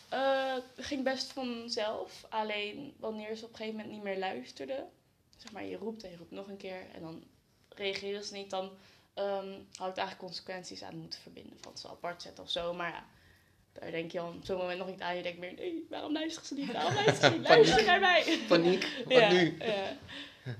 Eh, 0.09 0.53
het 0.75 0.85
ging 0.85 1.03
best 1.03 1.31
vanzelf. 1.31 2.25
Alleen 2.29 2.93
wanneer 2.99 3.35
ze 3.35 3.43
op 3.45 3.49
een 3.49 3.55
gegeven 3.55 3.77
moment 3.77 3.95
niet 3.95 4.03
meer 4.03 4.17
luisterden. 4.17 4.87
Zeg 5.37 5.51
maar, 5.51 5.65
je 5.65 5.77
roept 5.77 6.03
en 6.03 6.09
je 6.09 6.17
roept 6.17 6.31
nog 6.31 6.47
een 6.47 6.57
keer. 6.57 6.85
En 6.93 7.01
dan 7.01 7.23
reageren 7.69 8.23
ze 8.23 8.33
niet. 8.33 8.49
Dan 8.49 8.69
ehm 9.13 9.47
had 9.75 9.89
ik 9.89 9.97
eigenlijk 9.97 10.17
consequenties 10.17 10.83
aan 10.83 10.97
moeten 10.97 11.19
verbinden. 11.21 11.57
Van 11.61 11.77
ze 11.77 11.89
apart 11.89 12.21
zetten 12.21 12.43
of 12.43 12.49
zo. 12.49 12.73
Maar 12.73 12.89
ja, 12.89 13.05
daar 13.73 13.91
denk 13.91 14.11
je 14.11 14.23
op 14.23 14.35
zo'n 14.43 14.57
moment 14.57 14.77
nog 14.79 14.87
niet 14.87 15.01
aan. 15.01 15.15
Je 15.15 15.23
denkt 15.23 15.39
meer, 15.39 15.53
nee, 15.53 15.85
waarom 15.89 16.13
luisteren 16.13 16.47
ze 16.47 16.53
niet? 16.53 16.71
Waarom 16.71 16.93
luisteren 17.05 17.31
ze 17.31 17.37
niet? 17.37 17.47
Luister 17.47 17.85
naar 17.85 17.99
mij! 17.99 18.39
Paniek, 18.47 18.87
wat 19.05 19.13
ja, 19.17 19.31
nu? 19.31 19.57
Ja. 19.59 19.97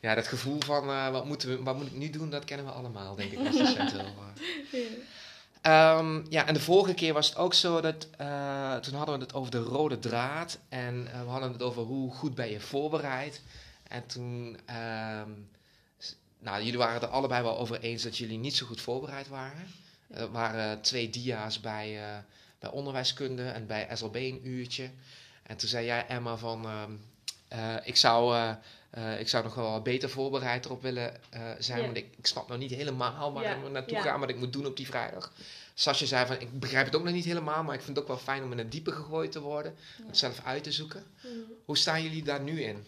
Ja, 0.00 0.14
dat 0.14 0.26
gevoel 0.26 0.60
van 0.60 0.88
eh, 0.88 1.10
wat, 1.10 1.24
moeten 1.24 1.48
we, 1.48 1.62
wat 1.62 1.76
moet 1.76 1.86
ik 1.86 1.92
nu 1.92 2.10
doen, 2.10 2.30
dat 2.30 2.44
kennen 2.44 2.66
we 2.66 2.72
allemaal, 2.72 3.14
denk 3.14 3.32
ik 3.32 3.46
als 3.46 3.56
docent 3.56 3.92
wel. 3.92 4.04
eh. 4.04 4.80
Ehm, 5.60 6.20
ja, 6.28 6.46
en 6.46 6.54
de 6.54 6.60
vorige 6.60 6.94
keer 6.94 7.12
was 7.12 7.28
het 7.28 7.36
ook 7.36 7.54
zo 7.54 7.80
dat 7.80 8.06
eh, 8.16 8.76
toen 8.76 8.94
hadden 8.94 9.18
we 9.18 9.24
het 9.24 9.34
over 9.34 9.50
de 9.50 9.58
rode 9.58 9.98
draad 9.98 10.58
en 10.68 11.08
eh, 11.12 11.22
we 11.22 11.28
hadden 11.28 11.52
het 11.52 11.62
over 11.62 11.82
hoe 11.82 12.12
goed 12.12 12.34
ben 12.34 12.50
je 12.50 12.60
voorbereid. 12.60 13.42
En 13.88 14.06
toen, 14.06 14.58
ehm, 14.66 15.30
nou, 16.38 16.62
jullie 16.62 16.78
waren 16.78 17.02
er 17.02 17.08
allebei 17.08 17.42
wel 17.42 17.58
over 17.58 17.80
eens 17.80 18.02
dat 18.02 18.16
jullie 18.16 18.38
niet 18.38 18.56
zo 18.56 18.66
goed 18.66 18.80
voorbereid 18.80 19.28
waren. 19.28 19.66
Er 20.10 20.30
waren 20.30 20.80
twee 20.80 21.10
dia's 21.10 21.60
bij, 21.60 22.02
eh, 22.02 22.18
bij 22.58 22.70
onderwijskunde 22.70 23.48
en 23.48 23.66
bij 23.66 23.88
SLB 23.92 24.14
een 24.14 24.48
uurtje. 24.48 24.90
En 25.42 25.56
toen 25.56 25.68
zei 25.68 25.86
jij, 25.86 26.06
Emma, 26.06 26.36
van 26.36 26.64
ehm, 26.64 26.92
eh, 27.48 27.86
ik, 27.86 27.96
zou, 27.96 28.54
eh, 28.90 29.20
ik 29.20 29.28
zou 29.28 29.44
nog 29.44 29.54
wel 29.54 29.82
beter 29.82 30.10
voorbereid 30.10 30.64
erop 30.64 30.82
willen 30.82 31.14
eh, 31.30 31.50
zijn. 31.58 31.78
Ja. 31.78 31.84
Want 31.84 31.96
ik, 31.96 32.06
ik 32.16 32.26
snap 32.26 32.48
nog 32.48 32.58
niet 32.58 32.70
helemaal 32.70 33.32
waar 33.32 33.42
Ja, 33.42 33.54
ik 33.54 33.70
naartoe 33.70 33.96
ja. 33.96 34.02
ga, 34.02 34.18
wat 34.18 34.28
ik 34.28 34.38
moet 34.38 34.52
doen 34.52 34.66
op 34.66 34.76
die 34.76 34.86
vrijdag. 34.86 35.32
Sasje 35.74 36.06
zei 36.06 36.26
van, 36.26 36.40
ik 36.40 36.60
begrijp 36.60 36.86
het 36.86 36.96
ook 36.96 37.04
nog 37.04 37.12
niet 37.12 37.24
helemaal, 37.24 37.62
maar 37.62 37.74
ik 37.74 37.80
vind 37.80 37.96
het 37.96 38.04
ook 38.04 38.12
wel 38.12 38.22
fijn 38.22 38.42
om 38.42 38.52
in 38.52 38.58
het 38.58 38.72
diepe 38.72 38.92
gegooid 38.92 39.32
te 39.32 39.40
worden. 39.40 39.74
Het 40.06 40.18
zelf 40.18 40.40
uit 40.44 40.62
te 40.62 40.72
zoeken. 40.72 41.04
Mhm. 41.22 41.34
Hoe 41.64 41.76
staan 41.76 42.02
jullie 42.02 42.22
daar 42.22 42.40
nu 42.40 42.62
in? 42.62 42.86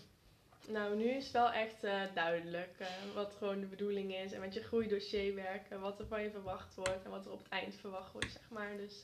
Nou, 0.66 0.96
nu 0.96 1.04
is 1.04 1.24
het 1.24 1.32
wel 1.32 1.52
echt 1.52 1.84
eh, 1.84 2.00
duidelijk 2.14 2.74
wat 3.14 3.34
gewoon 3.38 3.60
de 3.60 3.66
bedoeling 3.66 4.14
is. 4.14 4.32
En 4.32 4.40
met 4.40 4.54
je 4.54 4.62
groeidossier 4.62 5.34
werken, 5.34 5.80
wat 5.80 5.98
er 5.98 6.06
van 6.06 6.22
je 6.22 6.30
verwacht 6.30 6.74
wordt 6.74 7.04
en 7.04 7.10
wat 7.10 7.24
er 7.24 7.32
op 7.32 7.38
het 7.38 7.48
eind 7.48 7.74
verwacht 7.80 8.12
wordt, 8.12 8.32
zeg 8.32 8.48
maar. 8.48 8.76
Dus 8.76 9.00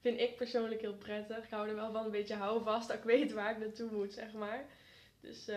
vind 0.00 0.20
ik 0.20 0.36
persoonlijk 0.36 0.80
heel 0.80 0.94
prettig. 0.94 1.44
Ik 1.44 1.50
hou 1.50 1.68
er 1.68 1.74
wel 1.74 1.92
van 1.92 2.04
een 2.04 2.10
beetje 2.10 2.34
houvast, 2.34 2.88
dat 2.88 2.96
ik 2.96 3.04
weet 3.04 3.32
waar 3.32 3.50
ik 3.50 3.58
naartoe 3.58 3.90
moet, 3.90 4.12
zeg 4.12 4.32
maar. 4.32 4.64
Dus 5.20 5.48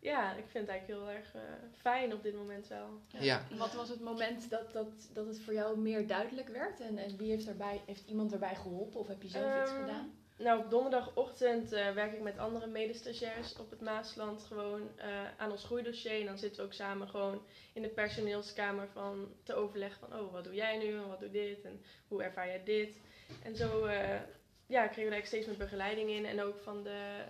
ja, 0.00 0.34
ik 0.34 0.44
vind 0.48 0.66
het 0.66 0.68
eigenlijk 0.68 1.00
heel 1.00 1.16
erg 1.16 1.34
eh, 1.34 1.40
fijn 1.80 2.12
op 2.12 2.22
dit 2.22 2.34
moment 2.34 2.68
wel. 2.68 3.00
Ja. 3.18 3.42
Wat 3.56 3.74
was 3.74 3.88
het 3.88 4.00
moment 4.00 4.50
dat, 4.50 4.72
dat, 4.72 5.10
dat 5.12 5.26
het 5.26 5.40
voor 5.40 5.54
jou 5.54 5.78
meer 5.78 6.06
duidelijk 6.06 6.48
werd? 6.48 6.80
En, 6.80 6.98
en 6.98 7.16
wie 7.16 7.30
heeft, 7.30 7.46
daarbij, 7.46 7.80
heeft 7.86 8.08
iemand 8.08 8.32
erbij 8.32 8.54
geholpen 8.54 9.00
of 9.00 9.06
heb 9.06 9.22
je 9.22 9.28
zelf 9.28 9.62
iets 9.62 9.70
Ehm, 9.70 9.80
gedaan? 9.80 10.12
Nou, 10.38 10.64
op 10.64 10.70
donderdagochtend 10.70 11.72
eh, 11.72 11.92
werk 11.92 12.12
ik 12.12 12.20
met 12.20 12.38
andere 12.38 12.66
medestagiairs 12.66 13.56
op 13.58 13.70
het 13.70 13.80
Maasland 13.80 14.42
gewoon 14.42 14.88
eh, 14.96 15.08
aan 15.36 15.50
ons 15.50 15.64
groeidossier. 15.64 16.20
En 16.20 16.26
dan 16.26 16.38
zitten 16.38 16.60
we 16.60 16.66
ook 16.66 16.72
samen 16.72 17.08
gewoon 17.08 17.42
in 17.72 17.82
de 17.82 17.88
personeelskamer 17.88 18.88
van 18.88 19.34
te 19.42 19.54
overleggen 19.54 20.08
van, 20.08 20.20
oh, 20.20 20.32
wat 20.32 20.44
doe 20.44 20.54
jij 20.54 20.78
nu 20.78 20.96
en 20.96 21.08
wat 21.08 21.20
doe 21.20 21.30
dit 21.30 21.64
en 21.64 21.82
hoe 22.08 22.22
ervaar 22.22 22.46
jij 22.46 22.64
dit. 22.64 23.00
En 23.42 23.56
zo 23.56 23.84
eh, 23.84 24.20
ja, 24.66 24.86
kregen 24.86 25.10
we 25.10 25.16
daar 25.16 25.26
steeds 25.26 25.46
meer 25.46 25.56
begeleiding 25.56 26.10
in. 26.10 26.26
En 26.26 26.42
ook 26.42 26.58
van 26.58 26.82
de 26.82 27.24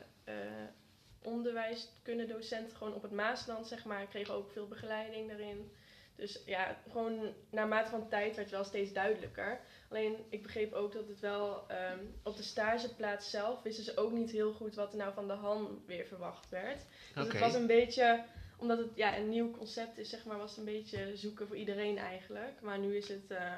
eh 1.22 1.32
onderwijskundedocent 1.32 2.72
gewoon 2.72 2.94
op 2.94 3.02
het 3.02 3.10
Maasland, 3.12 3.66
zeg 3.66 3.84
maar, 3.84 4.06
kregen 4.06 4.34
ook 4.34 4.50
veel 4.52 4.68
begeleiding 4.68 5.28
daarin. 5.28 5.72
Dus 6.16 6.42
ja, 6.46 6.76
gewoon 6.90 7.34
naarmate 7.50 7.90
van 7.90 8.08
tijd 8.08 8.24
werd 8.36 8.36
het 8.36 8.50
wel 8.50 8.64
steeds 8.64 8.92
duidelijker. 8.92 9.60
Alleen 9.90 10.16
ik 10.28 10.42
begreep 10.42 10.72
ook 10.72 10.92
dat 10.92 11.08
het 11.08 11.20
wel 11.20 11.68
ehm, 11.68 11.98
op 12.22 12.36
de 12.36 12.42
stageplaats 12.42 13.30
zelf 13.30 13.62
wisten 13.62 13.84
ze 13.84 13.96
ook 13.96 14.12
niet 14.12 14.30
heel 14.30 14.52
goed 14.52 14.74
wat 14.74 14.92
er 14.92 14.98
nou 14.98 15.14
van 15.14 15.26
de 15.26 15.32
Han 15.32 15.82
weer 15.86 16.06
verwacht 16.06 16.48
werd. 16.48 16.82
Dus 17.14 17.26
het 17.26 17.38
was 17.38 17.54
een 17.54 17.66
beetje, 17.66 18.24
omdat 18.56 18.78
het 18.78 18.88
ja, 18.94 19.16
een 19.16 19.28
nieuw 19.28 19.50
concept 19.50 19.98
is, 19.98 20.08
zeg 20.08 20.24
maar, 20.24 20.38
was 20.38 20.50
het 20.50 20.58
een 20.58 20.64
beetje 20.72 21.16
zoeken 21.16 21.46
voor 21.46 21.56
iedereen 21.56 21.98
eigenlijk. 21.98 22.60
Maar 22.60 22.78
nu 22.78 22.96
is 22.96 23.08
het 23.08 23.30
eh, 23.30 23.52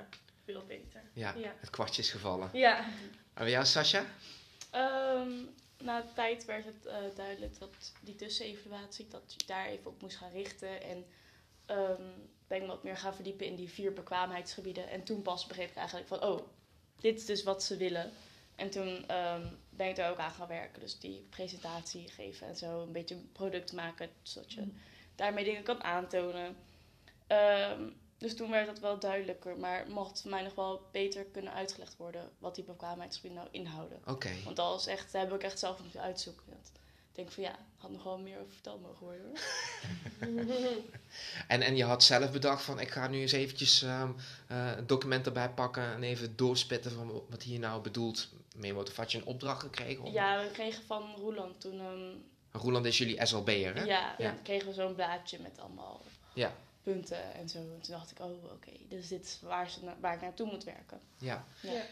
veel 0.45 0.63
beter. 0.67 1.03
Ja, 1.13 1.35
Ja. 1.37 1.53
het 1.61 1.71
kwartje 1.71 2.03
is 2.03 2.11
gevallen. 2.11 2.51
Ja. 2.53 2.79
En 2.79 2.89
bij 3.35 3.51
jou, 3.51 3.65
Sascha? 3.65 4.05
Ehm, 4.71 5.31
na 5.83 6.01
de 6.01 6.13
tijd 6.15 6.45
werd 6.45 6.65
het 6.65 6.87
eh, 6.87 6.97
duidelijk 7.15 7.59
dat 7.59 7.93
die 8.01 8.15
tussenevaluatie, 8.15 9.09
dat 9.09 9.35
je 9.39 9.47
daar 9.47 9.67
even 9.67 9.91
op 9.91 10.03
moest 10.03 10.17
gaan 10.17 10.33
richten. 10.33 10.83
En 10.83 11.07
ehm, 11.67 12.09
ik 12.19 12.47
denk 12.47 12.67
wat 12.67 12.83
meer 12.83 12.97
gaan 12.97 13.15
verdiepen 13.15 13.47
in 13.47 13.57
die 13.57 13.71
vier 13.71 13.93
bekwaamheidsgebieden. 13.93 14.89
En 14.89 15.05
toen 15.05 15.23
pas 15.23 15.47
begreep 15.47 15.71
ik 15.71 15.77
eigenlijk 15.77 16.09
van, 16.09 16.23
oh, 16.23 16.47
dit 16.97 17.19
is 17.19 17.27
dus 17.27 17.43
wat 17.43 17.63
ze 17.63 17.77
willen. 17.77 18.13
En 18.57 18.71
toen 18.71 19.09
ehm, 19.09 19.47
ben 19.71 19.89
ik 19.89 19.97
daar 19.97 20.11
ook 20.11 20.19
aan 20.19 20.31
gaan 20.31 20.49
werken. 20.49 20.81
Dus 20.81 20.99
die 20.99 21.27
presentatie 21.31 22.09
geven 22.09 22.47
en 22.47 22.57
zo, 22.57 22.83
een 22.83 22.93
beetje 22.93 23.15
een 23.15 23.31
product 23.33 23.73
maken, 23.73 24.11
zodat 24.23 24.53
je 24.53 24.67
daarmee 25.15 25.45
dingen 25.45 25.63
kan 25.63 25.83
aantonen. 25.83 26.57
Ehm, 27.27 27.91
dus 28.23 28.37
toen 28.37 28.51
werd 28.51 28.67
dat 28.67 28.79
wel 28.79 28.99
duidelijker, 28.99 29.57
maar 29.57 29.85
mocht 29.89 30.21
voor 30.21 30.31
mij 30.31 30.43
nog 30.43 30.55
wel 30.55 30.89
beter 30.93 31.25
kunnen 31.25 31.53
uitgelegd 31.53 31.97
worden 31.97 32.31
wat 32.39 32.55
die 32.55 32.65
bekwaamheidsgebieden 32.65 33.39
nou 33.39 33.49
inhouden. 33.53 34.03
Oké. 34.07 34.31
Want 34.45 34.57
dat 34.57 34.69
was 34.69 34.87
echt, 34.87 35.13
daar 35.13 35.23
heb 35.23 35.35
ik 35.35 35.43
echt 35.43 35.59
zelf 35.59 35.83
moeten 35.83 36.01
uitzoeken. 36.01 36.43
Dat, 36.47 36.71
ik 37.11 37.19
denk 37.19 37.31
van 37.31 37.43
ja, 37.43 37.59
had 37.77 37.91
nog 37.91 38.03
wel 38.03 38.19
meer 38.19 38.39
over 38.41 38.53
verteld 38.53 38.83
mogen 38.83 39.07
worden 39.07 39.27
hoor. 39.27 39.39
En, 41.49 41.63
en 41.63 41.77
je 41.77 41.85
had 41.85 42.03
zelf 42.03 42.33
bedacht 42.33 42.65
van, 42.65 42.81
ik 42.81 42.91
ga 42.91 43.09
nu 43.09 43.21
eens 43.21 43.33
eventjes 43.33 43.83
ehm, 43.83 44.11
eh, 44.49 44.77
een 44.77 44.87
document 44.87 45.27
erbij 45.27 45.51
pakken 45.51 45.93
en 45.93 46.03
even 46.03 46.37
doorspitten 46.37 46.91
van 46.91 47.23
wat 47.29 47.43
hier 47.43 47.59
nou 47.59 47.83
bedoeld 47.83 48.29
mee 48.57 48.75
wordt. 48.75 48.91
Of 48.91 48.97
had 48.97 49.13
je 49.13 49.19
een 49.19 49.25
opdracht 49.25 49.61
gekregen? 49.61 50.05
Om... 50.05 50.13
Ja, 50.13 50.43
we 50.43 50.51
kregen 50.51 50.85
van 50.85 51.15
Roeland 51.17 51.61
toen 51.61 51.81
een, 51.81 52.25
Roeland 52.53 52.87
is 52.87 52.99
jullie 52.99 53.27
SLB'er, 53.27 53.75
hè? 53.75 53.83
ja, 53.83 54.15
Ja. 54.19 54.31
dan 54.31 54.43
kregen 54.43 54.69
we 54.69 54.75
zo'n 54.75 54.95
blaadje 54.95 55.39
met 55.39 55.59
allemaal 55.59 56.01
Ja. 56.35 56.55
Punten 56.83 57.35
en 57.35 57.49
zo. 57.49 57.59
En 57.59 57.81
toen 57.81 57.95
dacht 57.95 58.11
ik, 58.11 58.19
oh 58.21 58.45
oké, 58.53 58.71
dus 58.89 59.09
dit 59.09 59.25
is 59.25 59.39
waar, 59.43 59.71
ze 59.71 59.85
na- 59.85 59.97
waar 60.01 60.15
ik 60.15 60.21
naartoe 60.21 60.47
moet 60.51 60.65
werken. 60.65 61.01
ja. 61.19 61.45
Ja. 61.61 61.83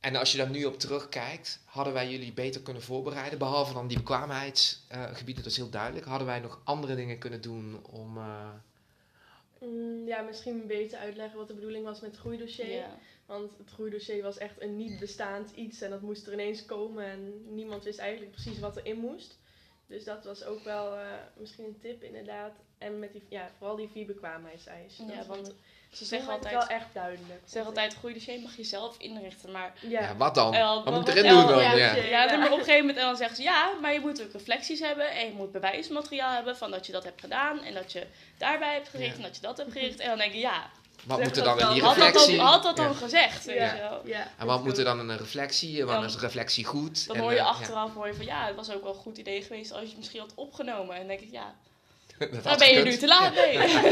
En 0.00 0.16
als 0.16 0.32
je 0.32 0.38
daar 0.38 0.50
nu 0.50 0.64
op 0.64 0.78
terugkijkt, 0.78 1.60
hadden 1.64 1.92
wij 1.92 2.10
jullie 2.10 2.32
beter 2.32 2.60
kunnen 2.62 2.82
voorbereiden? 2.82 3.38
Behalve 3.38 3.72
dan 3.72 3.86
die 3.88 3.96
bekwaamheidsgebieden, 3.96 5.42
dat 5.42 5.52
is 5.52 5.56
heel 5.56 5.70
duidelijk. 5.70 6.06
Hadden 6.06 6.26
wij 6.26 6.40
nog 6.40 6.60
andere 6.64 6.94
dingen 6.94 7.18
kunnen 7.18 7.40
doen 7.40 7.84
om... 7.86 8.16
eh, 8.18 8.48
Mm, 9.60 10.06
ja, 10.06 10.20
misschien 10.20 10.66
beter 10.66 10.98
uitleggen 10.98 11.38
wat 11.38 11.48
de 11.48 11.54
bedoeling 11.54 11.84
was 11.84 12.00
met 12.00 12.10
het 12.10 12.20
groeidossier. 12.20 12.70
Ja. 12.70 12.98
Want 13.26 13.52
het 13.58 13.70
groeidossier 13.70 14.22
was 14.22 14.38
echt 14.38 14.60
een 14.62 14.76
niet 14.76 14.98
bestaand 14.98 15.50
iets 15.54 15.80
en 15.80 15.90
dat 15.90 16.00
moest 16.00 16.26
er 16.26 16.32
ineens 16.32 16.64
komen 16.64 17.04
en 17.04 17.54
niemand 17.54 17.84
wist 17.84 17.98
eigenlijk 17.98 18.32
precies 18.32 18.58
wat 18.58 18.76
erin 18.76 18.98
moest. 18.98 19.38
Dus 19.86 20.04
dat 20.04 20.24
was 20.24 20.44
ook 20.44 20.64
wel 20.64 20.96
eh, 20.96 21.06
misschien 21.36 21.64
een 21.64 21.78
tip 21.80 22.02
inderdaad. 22.02 22.52
En 22.84 22.98
met 22.98 23.12
die, 23.12 23.22
ja, 23.28 23.50
vooral 23.58 23.76
die 23.76 23.88
vier 23.92 24.06
bekwaamheidseisen. 24.06 25.06
Ja, 25.06 25.16
Dat 25.16 25.26
want 25.26 25.52
Ze 25.92 26.04
zeggen 26.04 26.32
altijd, 26.32 26.54
wel 26.54 26.66
echt 26.66 26.86
duidelijk. 26.92 27.40
ze 27.44 27.50
zeggen 27.50 27.66
altijd, 27.70 27.94
goede 27.94 28.14
dossier 28.14 28.40
mag 28.40 28.56
je 28.56 28.64
zelf 28.64 28.96
inrichten. 28.98 29.50
Maar 29.52 29.72
Ja, 29.80 30.00
Ja, 30.00 30.16
wat 30.16 30.34
dan? 30.34 30.52
Ja, 30.52 30.82
wat 30.82 30.94
moet 30.94 31.08
erin 31.08 31.28
doen 31.28 31.46
dan? 31.46 31.62
ja, 31.62 31.72
Ja. 31.94 32.36
maar 32.36 32.52
op 32.52 32.58
een 32.58 32.64
gegeven 32.64 32.80
moment 32.80 32.96
en 32.98 33.04
dan 33.04 33.16
zeggen 33.16 33.36
ze 33.36 33.42
ja, 33.42 33.72
maar 33.80 33.92
je 33.92 34.00
moet 34.00 34.22
ook 34.22 34.32
reflecties 34.32 34.80
hebben 34.80 35.10
en 35.10 35.26
je 35.26 35.32
moet 35.32 35.52
bewijsmateriaal 35.52 36.32
hebben 36.32 36.56
van 36.56 36.70
dat 36.70 36.86
je 36.86 36.92
dat 36.92 37.04
hebt 37.04 37.20
gedaan 37.20 37.62
en 37.64 37.74
dat 37.74 37.92
je 37.92 38.06
daarbij 38.38 38.72
hebt 38.74 38.88
gericht 38.88 39.10
Ja. 39.10 39.16
en 39.16 39.22
dat 39.22 39.36
je 39.36 39.42
dat 39.42 39.56
hebt 39.56 39.72
gericht. 39.72 39.98
En 40.00 40.08
dan 40.08 40.18
denk 40.18 40.32
je 40.32 40.38
ja, 40.38 40.70
Wat 41.04 41.22
moet 41.22 41.36
er 41.36 41.44
dan 41.44 41.60
in 41.60 41.68
die 41.72 41.80
wel. 41.80 41.88
had 41.90 41.98
dat, 41.98 42.04
reflectie? 42.06 42.36
dan, 42.36 42.46
had 42.46 42.62
dat 42.62 42.76
dan 42.76 42.94
gezegd, 42.94 43.44
Ja. 43.44 44.28
En 44.38 44.46
wat 44.46 44.64
moet 44.64 44.78
er 44.78 44.84
dan 44.84 45.00
in 45.00 45.08
een 45.08 45.16
reflectie? 45.18 45.76
Wanneer 45.78 45.94
Dan- 45.94 46.04
is 46.04 46.14
een 46.14 46.20
reflectie 46.20 46.64
goed? 46.64 47.06
Dan 47.06 47.16
hoor 47.18 47.30
je 47.32 47.36
eh, 47.38 47.42
ja. 47.44 47.48
achteraf 47.50 47.94
hoor 47.94 48.06
je 48.06 48.14
van 48.14 48.24
ja, 48.24 48.46
het 48.46 48.56
was 48.56 48.70
ook 48.72 48.82
wel 48.82 48.92
een 48.94 48.98
goed 49.00 49.18
idee 49.18 49.42
geweest 49.42 49.72
als 49.72 49.80
je 49.80 49.86
het 49.88 49.96
misschien 49.96 50.20
had 50.20 50.32
opgenomen. 50.34 50.92
En 50.94 50.98
dan 50.98 51.08
denk 51.08 51.20
ik 51.20 51.30
ja, 51.30 51.54
Dat 52.32 52.42
daar 52.44 52.58
ben 52.58 52.72
je 52.72 52.82
nu 52.84 52.96
te 52.96 53.06
laat 53.06 53.34
mee. 53.34 53.58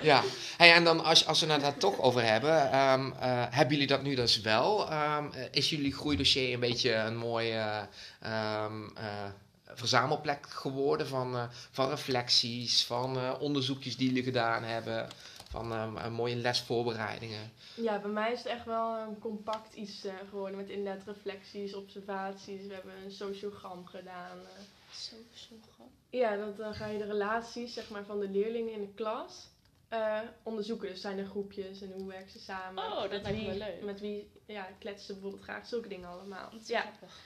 Ja, 0.00 0.22
hey, 0.56 0.72
en 0.72 0.84
dan 0.84 1.04
als, 1.04 1.26
als 1.26 1.40
we 1.40 1.52
het 1.52 1.60
daar 1.60 1.76
toch 1.76 1.98
over 2.00 2.24
hebben, 2.24 2.70
ehm, 2.72 3.12
eh, 3.12 3.44
hebben 3.50 3.72
jullie 3.74 3.86
dat 3.86 4.02
nu 4.02 4.14
dus 4.14 4.40
wel? 4.40 4.90
Ehm, 4.90 5.26
eh, 5.32 5.44
is 5.50 5.70
jullie 5.70 5.92
groeidossier 5.94 6.52
een 6.54 6.60
beetje 6.60 6.94
een 6.94 7.16
mooie 7.16 7.88
ehm, 8.20 8.96
eh, 8.96 9.24
verzamelplek 9.66 10.46
geworden 10.50 11.06
van, 11.08 11.36
eh, 11.36 11.44
van 11.70 11.88
reflecties, 11.88 12.84
van 12.84 13.16
eh, 13.18 13.32
onderzoekjes 13.40 13.96
die 13.96 14.08
jullie 14.08 14.22
gedaan 14.22 14.62
hebben, 14.62 15.08
van 15.50 15.98
mooie 16.12 16.36
lesvoorbereidingen? 16.36 17.52
Ja, 17.74 17.98
bij 17.98 18.10
mij 18.10 18.32
is 18.32 18.38
het 18.38 18.46
echt 18.46 18.64
wel 18.64 18.96
een 18.98 19.18
compact 19.18 19.74
iets 19.74 20.04
geworden. 20.30 20.56
Met 20.56 20.68
inderdaad 20.68 21.06
reflecties, 21.06 21.74
observaties. 21.74 22.66
We 22.66 22.74
hebben 22.74 22.92
een 23.04 23.12
sociogram 23.12 23.86
gedaan. 23.86 24.38
eh. 24.38 24.62
Zo, 24.90 25.14
zo 25.34 25.54
grappig. 25.74 25.93
Ja, 26.16 26.36
dat, 26.36 26.56
dan 26.56 26.74
ga 26.74 26.86
je 26.86 26.98
de 26.98 27.04
relaties 27.04 27.74
zeg 27.74 27.90
maar, 27.90 28.04
van 28.04 28.20
de 28.20 28.28
leerlingen 28.28 28.72
in 28.72 28.80
de 28.80 28.94
klas 28.94 29.48
eh, 29.88 30.20
onderzoeken. 30.42 30.88
Dus 30.88 31.00
zijn 31.00 31.18
er 31.18 31.26
groepjes 31.26 31.80
en 31.80 31.92
hoe 31.92 32.06
werken 32.06 32.30
ze 32.30 32.38
samen. 32.38 32.84
Oh, 32.84 33.00
dat 33.00 33.10
met 33.10 33.22
lijkt 33.22 33.38
me 33.38 33.50
wie, 33.50 33.58
wel 33.58 33.68
leuk. 33.68 33.82
Met 33.82 34.00
wie 34.00 34.30
ja, 34.46 34.68
kletsen 34.78 35.06
ze 35.06 35.12
bijvoorbeeld 35.12 35.42
graag, 35.42 35.66
zulke 35.66 35.88
dingen 35.88 36.08
allemaal. 36.08 36.50
Dat 36.50 36.60
is 36.60 36.68
Ja, 36.68 36.80
grappig. 36.80 37.20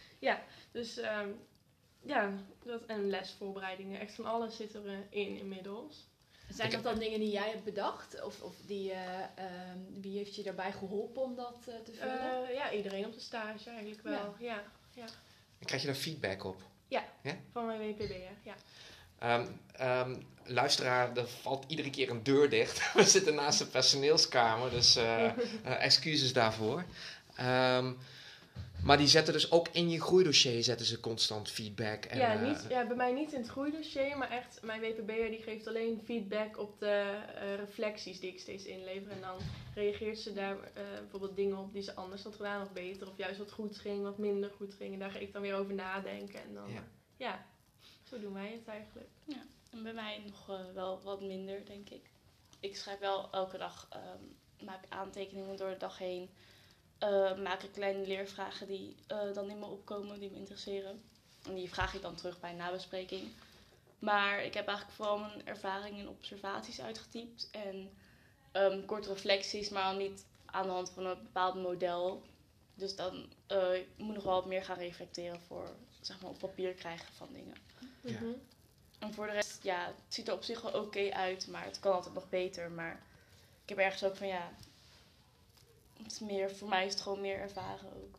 dus 0.72 0.96
ehm, 0.96 1.28
ja, 2.02 2.32
dat, 2.64 2.86
en 2.86 3.10
lesvoorbereidingen. 3.10 4.00
Echt 4.00 4.14
van 4.14 4.24
alles 4.24 4.56
zit 4.56 4.74
erin 4.74 5.06
in 5.10 5.36
inmiddels. 5.36 6.06
Zijn 6.48 6.70
dat 6.70 6.82
dan 6.82 6.98
dingen 6.98 7.20
die 7.20 7.30
jij 7.30 7.50
hebt 7.50 7.64
bedacht? 7.64 8.22
Of, 8.22 8.42
of 8.42 8.56
die, 8.66 8.92
eh, 8.92 9.22
ehm, 9.34 9.78
wie 10.00 10.16
heeft 10.16 10.34
je 10.34 10.42
daarbij 10.42 10.72
geholpen 10.72 11.22
om 11.22 11.34
dat 11.34 11.58
eh, 11.68 11.74
te 11.84 11.92
vullen? 11.92 12.48
Eh, 12.48 12.54
ja, 12.54 12.72
iedereen 12.72 13.06
op 13.06 13.12
de 13.12 13.20
stage 13.20 13.70
eigenlijk 13.70 14.02
wel. 14.02 14.34
Ja. 14.38 14.64
Krijg 15.64 15.80
je 15.82 15.88
daar 15.88 15.96
feedback 15.96 16.44
op? 16.44 16.62
Van 17.52 17.66
mijn 17.66 17.78
WPB, 17.78 18.12
ja. 18.42 18.54
Ehm, 19.18 19.46
ehm, 19.72 20.14
luisteraar, 20.44 21.16
er 21.16 21.28
valt 21.28 21.64
iedere 21.68 21.90
keer 21.90 22.10
een 22.10 22.22
deur 22.22 22.50
dicht. 22.50 22.80
We 22.94 23.04
zitten 23.04 23.34
naast 23.34 23.58
de 23.58 23.66
personeelskamer, 23.66 24.70
dus 24.70 24.96
eh, 24.96 25.24
eh, 25.24 25.32
excuses 25.62 26.32
daarvoor. 26.32 26.84
Ehm, 27.36 27.92
maar 28.82 28.98
die 28.98 29.06
zetten 29.06 29.32
dus 29.32 29.50
ook 29.50 29.68
in 29.68 29.90
je 29.90 30.00
groeidossier 30.00 30.62
zetten 30.62 30.86
ze 30.86 31.00
constant 31.00 31.50
feedback. 31.50 32.04
En, 32.04 32.18
ja, 32.18 32.32
eh, 32.34 32.48
niet, 32.48 32.66
ja, 32.68 32.86
bij 32.86 32.96
mij 32.96 33.12
niet 33.12 33.32
in 33.32 33.40
het 33.40 33.48
groeidossier, 33.48 34.18
maar 34.18 34.30
echt 34.30 34.60
mijn 34.62 34.80
WPB'er 34.80 35.30
die 35.30 35.42
geeft 35.42 35.66
alleen 35.66 36.00
feedback 36.04 36.58
op 36.58 36.78
de 36.78 37.20
eh, 37.34 37.54
reflecties 37.54 38.20
die 38.20 38.30
ik 38.30 38.40
steeds 38.40 38.64
inlever. 38.64 39.10
En 39.10 39.20
dan 39.20 39.36
reageert 39.74 40.18
ze 40.18 40.32
daar 40.32 40.56
eh, 40.56 40.82
bijvoorbeeld 41.00 41.36
dingen 41.36 41.58
op 41.58 41.72
die 41.72 41.82
ze 41.82 41.94
anders 41.94 42.22
had 42.22 42.36
gedaan 42.36 42.62
of 42.62 42.72
beter. 42.72 43.08
Of 43.08 43.16
juist 43.16 43.38
wat 43.38 43.52
goed 43.52 43.78
ging, 43.78 44.02
wat 44.02 44.18
minder 44.18 44.50
goed 44.56 44.74
ging. 44.74 44.92
En 44.92 44.98
daar 44.98 45.10
ga 45.10 45.18
ik 45.18 45.32
dan 45.32 45.42
weer 45.42 45.54
over 45.54 45.74
nadenken. 45.74 46.42
En 46.42 46.54
dan, 46.54 46.68
Ja. 46.68 46.74
ja, 46.74 46.82
ja 47.16 47.46
zo 48.02 48.20
doen 48.20 48.32
wij 48.32 48.52
het 48.52 48.66
eigenlijk. 48.66 49.08
En 49.70 49.82
bij 49.82 49.92
mij 49.92 50.22
nog 50.26 50.46
wel 50.74 51.00
wat 51.02 51.20
minder, 51.20 51.66
denk 51.66 51.88
ik. 51.90 52.10
Ik 52.60 52.76
schrijf 52.76 52.98
wel 52.98 53.30
elke 53.30 53.58
dag, 53.58 53.86
ehm, 53.90 54.64
maak 54.64 54.84
aantekeningen 54.88 55.56
door 55.56 55.70
de 55.70 55.76
dag 55.76 55.98
heen. 55.98 56.30
Eh, 56.98 57.36
maak 57.36 57.62
ik 57.62 57.72
kleine 57.72 58.06
leervragen 58.06 58.66
die 58.66 58.96
eh, 59.06 59.34
dan 59.34 59.50
in 59.50 59.58
me 59.58 59.66
opkomen, 59.66 60.20
die 60.20 60.30
me 60.30 60.36
interesseren. 60.36 61.02
En 61.44 61.54
die 61.54 61.70
vraag 61.70 61.94
ik 61.94 62.02
dan 62.02 62.14
terug 62.14 62.40
bij 62.40 62.50
een 62.50 62.56
nabespreking. 62.56 63.28
Maar 63.98 64.44
ik 64.44 64.54
heb 64.54 64.66
eigenlijk 64.66 64.96
vooral 64.96 65.18
mijn 65.18 65.46
ervaringen 65.46 66.00
en 66.00 66.08
observaties 66.08 66.80
uitgetypt. 66.80 67.48
En 67.50 67.90
ehm, 68.52 68.84
korte 68.84 69.08
reflecties, 69.08 69.68
maar 69.68 69.82
dan 69.82 69.96
niet 69.96 70.24
aan 70.44 70.62
de 70.62 70.72
hand 70.72 70.90
van 70.90 71.06
een 71.06 71.22
bepaald 71.22 71.54
model. 71.54 72.22
Dus 72.74 72.96
dan 72.96 73.26
eh, 73.46 73.74
ik 73.74 73.86
moet 73.96 74.14
nog 74.14 74.24
wel 74.24 74.34
wat 74.34 74.46
meer 74.46 74.64
gaan 74.64 74.78
reflecteren 74.78 75.40
voor 75.40 75.68
zeg 76.00 76.20
maar, 76.20 76.30
op 76.30 76.38
papier 76.38 76.72
krijgen 76.72 77.14
van 77.14 77.28
dingen. 77.32 77.56
Ja. 78.00 78.20
Mhm. 78.20 78.32
En 78.98 79.14
voor 79.14 79.26
de 79.26 79.32
rest, 79.32 79.62
ja, 79.62 79.86
het 79.86 80.14
ziet 80.14 80.28
er 80.28 80.34
op 80.34 80.42
zich 80.42 80.60
wel 80.60 80.82
oké 80.82 81.10
uit, 81.12 81.46
maar 81.46 81.64
het 81.64 81.80
kan 81.80 81.92
altijd 81.92 82.14
nog 82.14 82.28
beter. 82.28 82.70
Maar 82.70 83.02
ik 83.62 83.68
heb 83.68 83.78
ergens 83.78 84.04
ook 84.04 84.16
van, 84.16 84.26
ja, 84.26 84.50
het 86.12 86.20
is 86.20 86.26
meer, 86.26 86.50
voor 86.56 86.68
mij 86.68 86.86
is 86.86 86.92
het 86.92 87.02
gewoon 87.02 87.20
meer 87.20 87.38
ervaren 87.38 87.92
ook. 88.04 88.18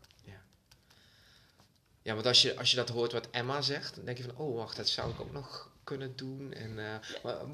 Ja, 2.02 2.14
want 2.14 2.26
als 2.28 2.42
je, 2.42 2.58
als 2.58 2.70
je 2.72 2.76
dat 2.76 2.90
hoort 2.90 3.12
wat 3.12 3.30
Emma 3.30 3.62
zegt, 3.62 3.96
dan 3.96 4.06
denk 4.06 4.18
je 4.18 4.24
van, 4.24 4.36
oh 4.36 4.56
wacht, 4.56 4.76
dat 4.78 4.90
zou 4.90 5.12
ik 5.12 5.20
ook 5.20 5.32
nog 5.32 5.72
kunnen 5.84 6.16
doen. 6.16 6.54
En, 6.54 6.80
eh, 6.80 6.96
maar, 7.24 7.40
eh, 7.40 7.48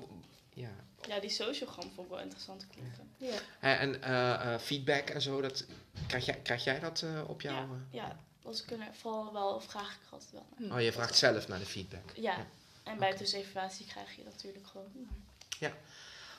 ja. 0.54 0.70
Ja, 1.08 1.20
die 1.20 1.30
sociogram 1.30 1.92
vond 1.96 2.08
ik 2.08 2.14
wel 2.14 2.22
interessant 2.22 2.68
klinken. 2.68 3.10
Ja. 3.18 3.38
En 3.60 4.02
eh, 4.04 4.54
eh, 4.54 4.60
feedback 4.60 5.10
en 5.10 5.22
zo, 5.22 5.42
dat, 5.42 5.66
krijg, 6.08 6.26
jij, 6.26 6.40
krijg 6.42 6.64
jij 6.64 6.80
dat 6.80 7.02
eh, 7.02 7.30
op 7.30 7.42
jou? 7.42 7.56
Ja, 7.56 7.78
ja, 7.92 8.20
als 8.44 8.64
ik 8.64 8.72
er 8.72 8.78
vooral 8.92 9.34
wel, 9.34 9.60
vraag 9.62 9.94
ik 9.96 10.12
altijd 10.12 10.32
wel 10.32 10.46
naar. 10.58 10.78
Oh, 10.78 10.84
je 10.84 10.92
vraagt 10.92 11.16
zelf 11.18 11.48
naar 11.48 11.60
de 11.60 11.66
feedback. 11.66 12.12
Ja, 12.16 12.22
Ja. 12.38 12.46
en 12.84 12.98
bij 12.98 13.10
Oké. 13.10 13.18
tussenevaluatie 13.18 13.86
krijg 13.86 14.16
je 14.16 14.24
natuurlijk 14.24 14.68
gewoon. 14.68 15.08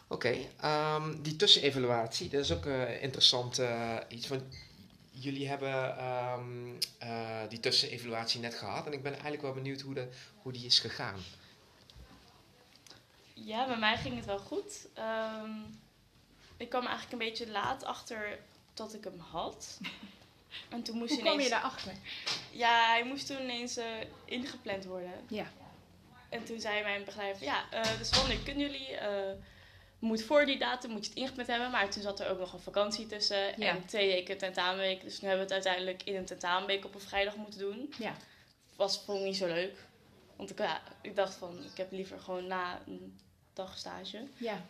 Oké, 0.08 0.36
ehm, 0.60 1.22
die 1.22 1.36
tussenevaluatie, 1.36 2.28
dat 2.28 2.44
is 2.44 2.52
ook 2.52 2.66
eh, 2.66 3.02
interessant 3.02 3.58
eh, 3.58 3.96
iets. 4.08 4.28
Want 4.28 4.42
jullie 5.10 5.48
hebben 5.48 5.98
ehm, 5.98 6.74
eh, 6.98 7.48
die 7.48 7.60
tussenevaluatie 7.60 8.40
net 8.40 8.54
gehad 8.54 8.86
en 8.86 8.92
ik 8.92 9.02
ben 9.02 9.12
eigenlijk 9.12 9.42
wel 9.42 9.52
benieuwd 9.52 9.80
hoe, 9.80 9.94
de, 9.94 10.08
hoe 10.42 10.52
die 10.52 10.66
is 10.66 10.78
gegaan. 10.78 11.20
Ja, 13.34 13.66
bij 13.66 13.78
mij 13.78 13.96
ging 13.96 14.16
het 14.16 14.24
wel 14.24 14.38
goed. 14.38 14.86
Ehm, 14.94 15.50
ik 16.56 16.68
kwam 16.68 16.86
eigenlijk 16.86 17.12
een 17.12 17.28
beetje 17.28 17.50
laat 17.50 17.84
achter 17.84 18.38
dat 18.74 18.94
ik 18.94 19.04
hem 19.04 19.18
had. 19.18 19.78
En 20.68 20.82
toen 20.82 20.96
moest 20.96 21.10
Hoe 21.10 21.20
kwam 21.20 21.32
je 21.32 21.38
ineens... 21.38 21.50
daarachter? 21.50 21.92
Ja, 22.50 22.86
hij 22.86 23.04
moest 23.04 23.26
toen 23.26 23.40
ineens 23.40 23.76
eh, 23.76 23.86
ingepland 24.24 24.84
worden. 24.84 25.12
Ja. 25.28 25.52
En 26.28 26.44
toen 26.44 26.60
zei 26.60 26.82
mijn 26.82 27.04
begeleider 27.04 27.38
van 27.38 27.46
ja, 27.46 27.70
eh 27.70 27.98
dus 27.98 28.10
wanneer 28.10 28.38
kunnen 28.38 28.70
jullie? 28.70 28.96
eh 28.96 29.32
moet 30.06 30.22
voor 30.22 30.46
die 30.46 30.58
datum 30.58 30.90
moet 30.90 31.04
je 31.04 31.10
het 31.10 31.18
ingepland 31.18 31.48
hebben. 31.48 31.70
Maar 31.70 31.90
toen 31.90 32.02
zat 32.02 32.20
er 32.20 32.28
ook 32.30 32.38
nog 32.38 32.52
een 32.52 32.60
vakantie 32.60 33.06
tussen 33.06 33.60
Ja. 33.60 33.68
en 33.68 33.86
twee 33.86 34.06
weken 34.08 34.38
tentamenweek. 34.38 35.02
Dus 35.02 35.20
nu 35.20 35.28
hebben 35.28 35.46
we 35.46 35.54
het 35.54 35.64
uiteindelijk 35.64 36.02
in 36.02 36.16
een 36.16 36.24
tentamenweek 36.24 36.84
op 36.84 36.94
een 36.94 37.00
vrijdag 37.00 37.36
moeten 37.36 37.60
doen. 37.60 37.94
Ja. 37.98 38.14
Was 38.76 38.98
vond 39.04 39.18
ik 39.18 39.24
niet 39.24 39.36
zo 39.36 39.46
leuk. 39.46 39.84
Want 40.36 40.50
ik, 40.50 40.58
ja, 40.58 40.80
ik 41.00 41.16
dacht 41.16 41.34
van 41.34 41.64
ik 41.64 41.76
heb 41.76 41.92
liever 41.92 42.20
gewoon 42.20 42.46
na 42.46 42.80
een 42.86 43.18
dag 43.52 43.78
stage. 43.78 44.26
Ja. 44.36 44.64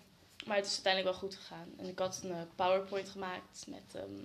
Maar 0.47 0.57
het 0.57 0.67
is 0.67 0.75
uiteindelijk 0.75 1.13
wel 1.13 1.29
goed 1.29 1.39
gegaan. 1.39 1.73
En 1.79 1.87
ik 1.87 1.99
had 1.99 2.21
een 2.23 2.33
eh, 2.33 2.41
PowerPoint 2.55 3.09
gemaakt 3.09 3.65
met 3.67 3.95
ehm, 3.95 4.23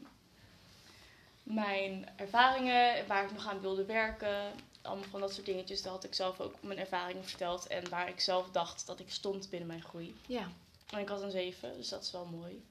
mijn 1.44 2.08
ervaringen, 2.16 3.08
waar 3.08 3.24
ik 3.24 3.32
nog 3.32 3.48
aan 3.48 3.62
wilde 3.62 3.86
werken. 3.86 4.52
Allemaal 4.82 5.10
van 5.10 5.20
dat 5.20 5.34
soort 5.34 5.46
dingetjes. 5.46 5.82
Daar 5.82 5.92
had 5.94 6.04
ik 6.04 6.14
zelf 6.14 6.40
ook 6.40 6.56
mijn 6.62 6.80
ervaringen 6.80 7.26
verteld. 7.26 7.68
En 7.68 7.90
waar 7.90 8.10
ik 8.10 8.20
zelf 8.20 8.50
dacht 8.52 8.86
dat 8.88 9.00
ik 9.00 9.10
stond 9.12 9.50
binnen 9.50 9.68
mijn 9.68 9.84
groei. 9.84 10.16
Ja. 10.28 10.48
En 10.92 11.00
ik 11.00 11.10
had 11.10 11.22
een 11.22 11.32
7, 11.32 11.74
dus 11.78 11.90
dat 11.90 12.04
is 12.04 12.12
wel 12.12 12.26
mooi. 12.26 12.66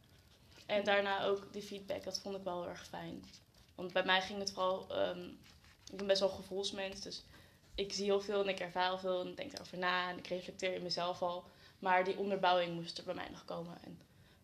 En 0.67 0.85
daarna 0.85 1.25
ook 1.25 1.53
de 1.53 1.63
feedback, 1.63 2.05
dat 2.05 2.19
vond 2.21 2.37
ik 2.37 2.43
wel 2.45 2.61
heel 2.61 2.71
erg 2.71 2.87
fijn. 2.87 3.25
Want 3.75 3.93
bij 3.93 4.05
mij 4.05 4.21
ging 4.23 4.39
het 4.39 4.53
vooral, 4.53 4.95
ehm, 4.95 5.25
ik 5.91 5.97
ben 5.97 6.07
best 6.07 6.21
wel 6.21 6.29
een 6.31 6.35
gevoelsmens, 6.37 7.01
dus 7.01 7.23
ik 7.75 7.93
zie 7.93 8.05
heel 8.05 8.21
veel 8.21 8.43
en 8.43 8.49
ik 8.49 8.61
ervaar 8.61 8.89
heel 8.89 8.99
veel 8.99 9.21
en 9.21 9.29
ik 9.29 9.37
denk 9.37 9.53
erover 9.53 9.79
na 9.79 10.11
en 10.11 10.19
ik 10.19 10.27
reflecteer 10.27 10.75
in 10.75 10.83
mezelf 10.83 11.23
al. 11.23 11.45
Maar 11.79 12.05
die 12.05 12.19
onderbouwing 12.19 12.75
moest 12.75 12.99
er 12.99 13.05
bij 13.05 13.15
mij 13.15 13.29
nog 13.31 13.45
komen 13.45 13.79
en 13.85 14.01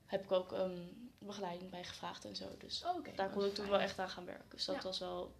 heb 0.06 0.24
ik 0.24 0.32
ook 0.32 0.52
ehm, 0.52 0.78
begeleiding 1.18 1.70
bij 1.70 1.84
gevraagd 1.84 2.24
en 2.24 2.36
zo. 2.36 2.44
Dus 2.58 2.84
Oh, 2.84 3.04
daar 3.16 3.30
kon 3.30 3.44
ik 3.44 3.54
toen 3.54 3.64
fijn. 3.64 3.70
wel 3.70 3.80
echt 3.80 3.98
aan 3.98 4.08
gaan 4.10 4.24
werken. 4.24 4.48
Dus 4.50 4.64
dat 4.64 4.74
Ja. 4.76 4.82
was 4.82 4.98
wel, 4.98 5.34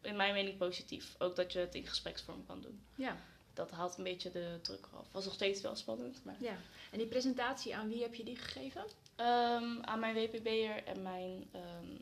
in 0.00 0.16
mijn 0.16 0.34
mening, 0.34 0.58
positief. 0.58 1.14
Ook 1.18 1.36
dat 1.36 1.52
je 1.52 1.58
het 1.58 1.74
in 1.74 1.86
gespreksvorm 1.86 2.46
kan 2.46 2.60
doen. 2.60 2.84
Ja. 2.94 3.16
Dat 3.54 3.70
haalt 3.70 3.96
een 3.98 4.04
beetje 4.04 4.30
de 4.30 4.58
druk 4.62 4.86
eraf. 4.92 5.06
Was 5.12 5.24
nog 5.24 5.34
steeds 5.34 5.60
wel 5.60 5.76
spannend, 5.76 6.24
maar... 6.24 6.36
ja. 6.38 6.56
En 6.92 6.98
die 6.98 7.06
presentatie, 7.06 7.76
aan 7.76 7.88
wie 7.88 8.02
heb 8.02 8.14
je 8.14 8.24
die 8.24 8.36
gegeven? 8.36 8.84
Ehm, 9.16 9.82
aan 9.82 10.00
mijn 10.00 10.14
WPB'er 10.14 10.84
en 10.84 11.02
mijn 11.02 11.48
ehm, 11.52 11.96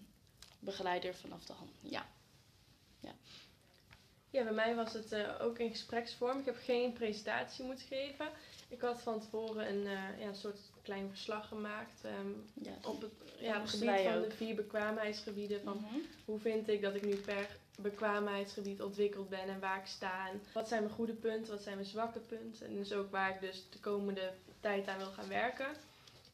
begeleider 0.58 1.14
vanaf 1.14 1.44
de 1.44 1.52
hand. 1.52 1.70
Ja. 1.82 2.06
Ja, 4.30 4.42
bij 4.44 4.52
mij 4.52 4.74
was 4.74 4.92
het 4.92 5.12
eh, 5.12 5.34
ook 5.40 5.58
in 5.58 5.70
gespreksvorm. 5.70 6.38
Ik 6.38 6.44
heb 6.44 6.56
geen 6.56 6.92
presentatie 6.92 7.64
moeten 7.64 7.86
geven. 7.86 8.28
Ik 8.68 8.80
had 8.80 9.00
van 9.02 9.20
tevoren 9.20 9.68
een 9.68 9.86
eh, 9.86 10.20
ja, 10.20 10.32
soort 10.32 10.58
klein 10.82 11.08
verslag 11.08 11.48
gemaakt 11.48 12.04
ehm, 12.04 12.30
ja. 12.62 12.74
op 12.84 13.00
het, 13.00 13.10
Ja, 13.38 13.46
ja, 13.46 13.60
het 13.60 13.70
gebied 13.70 14.00
van 14.04 14.14
ook. 14.14 14.30
de 14.30 14.36
vier 14.36 14.54
bekwaamheidsgebieden. 14.54 15.60
Van 15.62 15.76
Mhm. 15.76 15.94
hoe 16.24 16.38
vind 16.38 16.68
ik 16.68 16.82
dat 16.82 16.94
ik 16.94 17.04
nu 17.06 17.16
per 17.16 17.56
bekwaamheidsgebied 17.82 18.82
ontwikkeld 18.82 19.28
ben 19.28 19.49
en 19.49 19.61
waar 19.61 19.78
ik 19.78 19.87
sta. 19.87 20.28
En 20.28 20.42
wat 20.52 20.68
zijn 20.68 20.82
mijn 20.82 20.94
goede 20.94 21.14
punten, 21.14 21.52
wat 21.52 21.62
zijn 21.62 21.75
mijn 21.76 21.88
zwakke 21.88 22.18
punten. 22.18 22.66
En 22.66 22.75
dus 22.75 22.92
ook 22.92 23.11
waar 23.11 23.35
ik 23.35 23.40
dus 23.40 23.64
de 23.70 23.78
komende 23.78 24.32
tijd 24.61 24.88
aan 24.88 24.99
wil 24.99 25.11
gaan 25.11 25.28
werken. 25.28 25.66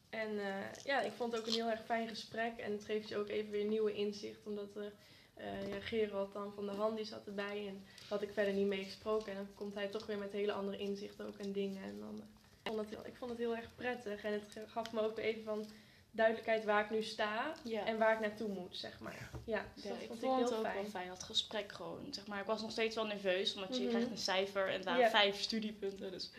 En 0.09 0.39
eh, 0.39 0.83
ja, 0.83 1.01
ik 1.01 1.11
vond 1.11 1.31
het 1.31 1.41
ook 1.41 1.47
een 1.47 1.53
heel 1.53 1.69
erg 1.69 1.85
fijn 1.85 2.07
gesprek. 2.07 2.57
En 2.57 2.71
het 2.71 2.85
geeft 2.85 3.09
je 3.09 3.17
ook 3.17 3.29
even 3.29 3.51
weer 3.51 3.65
nieuwe 3.65 3.93
inzicht. 3.93 4.45
Omdat 4.45 4.75
er, 4.75 4.91
uh, 5.37 5.75
Gerald 5.79 6.33
dan 6.33 6.53
van 6.53 6.65
de 6.65 6.71
hand 6.71 6.95
die 6.95 7.05
zat 7.05 7.25
erbij. 7.25 7.67
En 7.67 7.83
had 8.09 8.21
ik 8.21 8.31
verder 8.33 8.53
niet 8.53 8.67
mee 8.67 8.83
gesproken. 8.83 9.31
En 9.31 9.37
dan 9.37 9.47
komt 9.55 9.73
hij 9.75 9.87
toch 9.87 10.05
weer 10.05 10.17
met 10.17 10.31
hele 10.31 10.51
andere 10.51 10.77
inzichten 10.77 11.27
ook 11.27 11.37
en 11.37 11.51
dingen. 11.51 11.83
En 11.83 11.99
dan, 11.99 12.21
ik, 12.63 12.71
vond 12.71 12.89
het 12.89 13.07
ik 13.07 13.15
vond 13.15 13.31
het 13.31 13.39
heel 13.39 13.55
erg 13.55 13.69
prettig. 13.75 14.23
En 14.23 14.33
het 14.33 14.57
gaf 14.67 14.93
me 14.93 15.01
ook 15.01 15.17
even 15.17 15.43
van 15.43 15.65
duidelijkheid 16.15 16.63
waar 16.65 16.83
ik 16.83 16.89
nu 16.89 17.03
sta 17.03 17.53
Ja. 17.63 17.85
en 17.85 17.97
waar 17.97 18.13
ik 18.13 18.19
naartoe 18.19 18.47
moet, 18.47 18.77
zeg 18.77 18.99
maar. 18.99 19.29
Ja, 19.45 19.65
dus 19.75 19.83
Ja, 19.83 19.89
dat 19.89 20.01
ik 20.01 20.07
vond, 20.07 20.19
vond 20.19 20.33
ik 20.33 20.39
het 20.39 20.49
heel 20.49 20.57
ook 20.57 20.63
fijn. 20.65 20.81
wel 20.81 20.89
fijn, 20.91 21.07
dat 21.07 21.23
gesprek 21.23 21.71
gewoon. 21.71 22.07
Zeg 22.13 22.27
maar, 22.27 22.39
ik 22.39 22.45
was 22.45 22.61
nog 22.61 22.71
steeds 22.71 22.95
wel 22.95 23.05
nerveus, 23.05 23.55
omdat 23.55 23.75
je 23.75 23.81
Mhm. 23.81 23.89
krijgt 23.91 24.09
een 24.11 24.17
cijfer 24.17 24.67
en 24.69 24.87
het 24.87 24.99
Ja. 24.99 25.09
vijf 25.09 25.41
studiepunten. 25.41 26.11
Dus. 26.11 26.31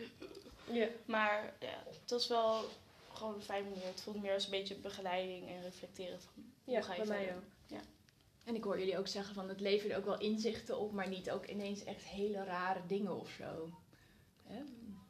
Ja. 0.71 0.87
Maar 1.05 1.53
ja, 1.59 1.83
het 2.01 2.09
was 2.11 2.27
wel 2.27 2.63
gewoon 3.13 3.33
een 3.33 3.41
fijne 3.41 3.69
manier. 3.69 3.85
Het 3.85 4.01
voelde 4.01 4.19
meer 4.19 4.33
als 4.33 4.43
een 4.45 4.49
beetje 4.51 4.75
begeleiding 4.75 5.47
en 5.49 5.61
reflecteren 5.61 6.21
van 6.21 6.31
hoe 6.63 6.73
Ja, 6.73 6.81
ga 6.81 6.91
je 6.93 6.97
bij 6.99 7.07
mij 7.07 7.17
verder. 7.23 7.35
ook. 7.35 7.45
En 8.45 8.55
ik 8.55 8.63
hoor 8.63 8.79
jullie 8.79 8.97
ook 8.97 9.07
zeggen 9.07 9.33
van 9.33 9.49
het 9.49 9.59
leverde 9.59 9.95
ook 9.97 10.05
wel 10.05 10.17
inzichten 10.19 10.77
op, 10.79 10.91
maar 10.91 11.07
niet 11.07 11.31
ook 11.31 11.45
ineens 11.47 11.83
echt 11.83 12.03
hele 12.03 12.43
rare 12.43 12.79
dingen 12.87 13.19
of 13.19 13.29
zo. 13.29 13.69
Hè? 14.43 14.59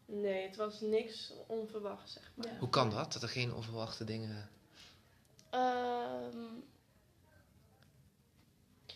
Nee, 0.05 0.47
het 0.47 0.55
was 0.55 0.81
niks 0.81 1.33
onverwachts, 1.47 2.13
zeg 2.13 2.31
maar. 2.35 2.47
Ja. 2.47 2.57
Hoe 2.59 2.69
kan 2.69 2.89
dat? 2.89 3.13
Dat 3.13 3.21
er 3.21 3.29
geen 3.29 3.53
onverwachte 3.53 4.03
dingen... 4.03 4.49
Ehm, 5.49 6.37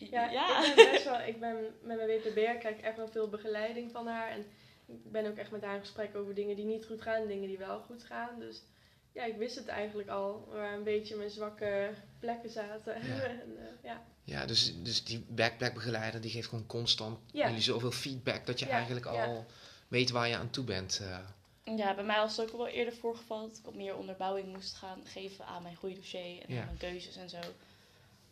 Ja, 0.10 0.30
ja. 0.32 0.66
ik 0.66 0.76
ben 0.76 0.92
best 0.92 1.04
wel, 1.04 1.20
ik 1.20 1.40
ben 1.40 1.56
met 1.82 1.98
mijn 1.98 2.08
WPB 2.10 2.60
krijg 2.60 2.78
ik 2.78 2.82
echt 2.82 2.98
wel 2.98 3.08
veel 3.08 3.30
begeleiding 3.30 3.92
van 3.92 4.08
haar. 4.08 4.30
En 4.30 4.46
ik 4.88 5.12
ben 5.12 5.26
ook 5.26 5.38
echt 5.38 5.52
met 5.52 5.62
haar 5.62 5.74
in 5.76 5.80
gesprek 5.82 6.16
over 6.16 6.34
dingen 6.34 6.56
die 6.56 6.66
niet 6.66 6.86
goed 6.86 7.02
gaan 7.02 7.22
en 7.22 7.28
dingen 7.28 7.48
die 7.48 7.58
wel 7.58 7.80
goed 7.82 8.04
gaan. 8.04 8.40
Dus 8.40 8.64
ja, 9.12 9.24
ik 9.24 9.38
wist 9.38 9.56
het 9.56 9.68
eigenlijk 9.68 10.10
al, 10.10 10.48
waar 10.52 10.74
een 10.74 10.84
beetje 10.84 11.16
mijn 11.16 11.30
zwakke 11.30 11.90
plekken 12.20 12.50
zaten. 12.50 13.08
Ja. 13.08 13.22
en, 13.42 13.58
eh, 13.58 13.66
ja. 13.84 14.04
Ja, 14.24 14.46
dus, 14.46 14.82
dus 14.84 15.04
die 15.04 15.26
backpackbegeleider 15.30 16.22
die 16.22 16.32
geeft 16.32 16.48
gewoon 16.50 16.66
constant 16.66 17.20
Ja. 17.32 17.48
jullie 17.48 17.62
zoveel 17.62 17.92
feedback 17.92 18.46
dat 18.46 18.60
je 18.60 18.66
Ja, 18.66 18.72
eigenlijk 18.72 19.06
ja. 19.06 19.26
al 19.26 19.46
weet 19.88 20.10
waar 20.10 20.28
je 20.28 20.36
aan 20.38 20.50
toe 20.50 20.64
bent. 20.64 21.00
eh. 21.02 21.20
Ja, 21.64 21.96
bij 21.96 22.04
mij 22.04 22.18
was 22.20 22.38
het 22.38 22.52
ook 22.52 22.58
wel 22.58 22.68
eerder 22.68 22.94
voorgevallen 22.94 23.48
dat 23.48 23.58
ik 23.58 23.66
wat 23.66 23.76
meer 23.76 23.96
onderbouwing 23.96 24.54
moest 24.54 24.76
gaan 24.76 25.06
geven 25.06 25.46
aan 25.46 25.64
mijn 25.64 25.76
groeidossier 25.76 26.42
en 26.42 26.54
Ja. 26.54 26.60
aan 26.60 26.66
mijn 26.66 26.78
keuzes 26.78 27.16
en 27.16 27.30
zo. 27.30 27.40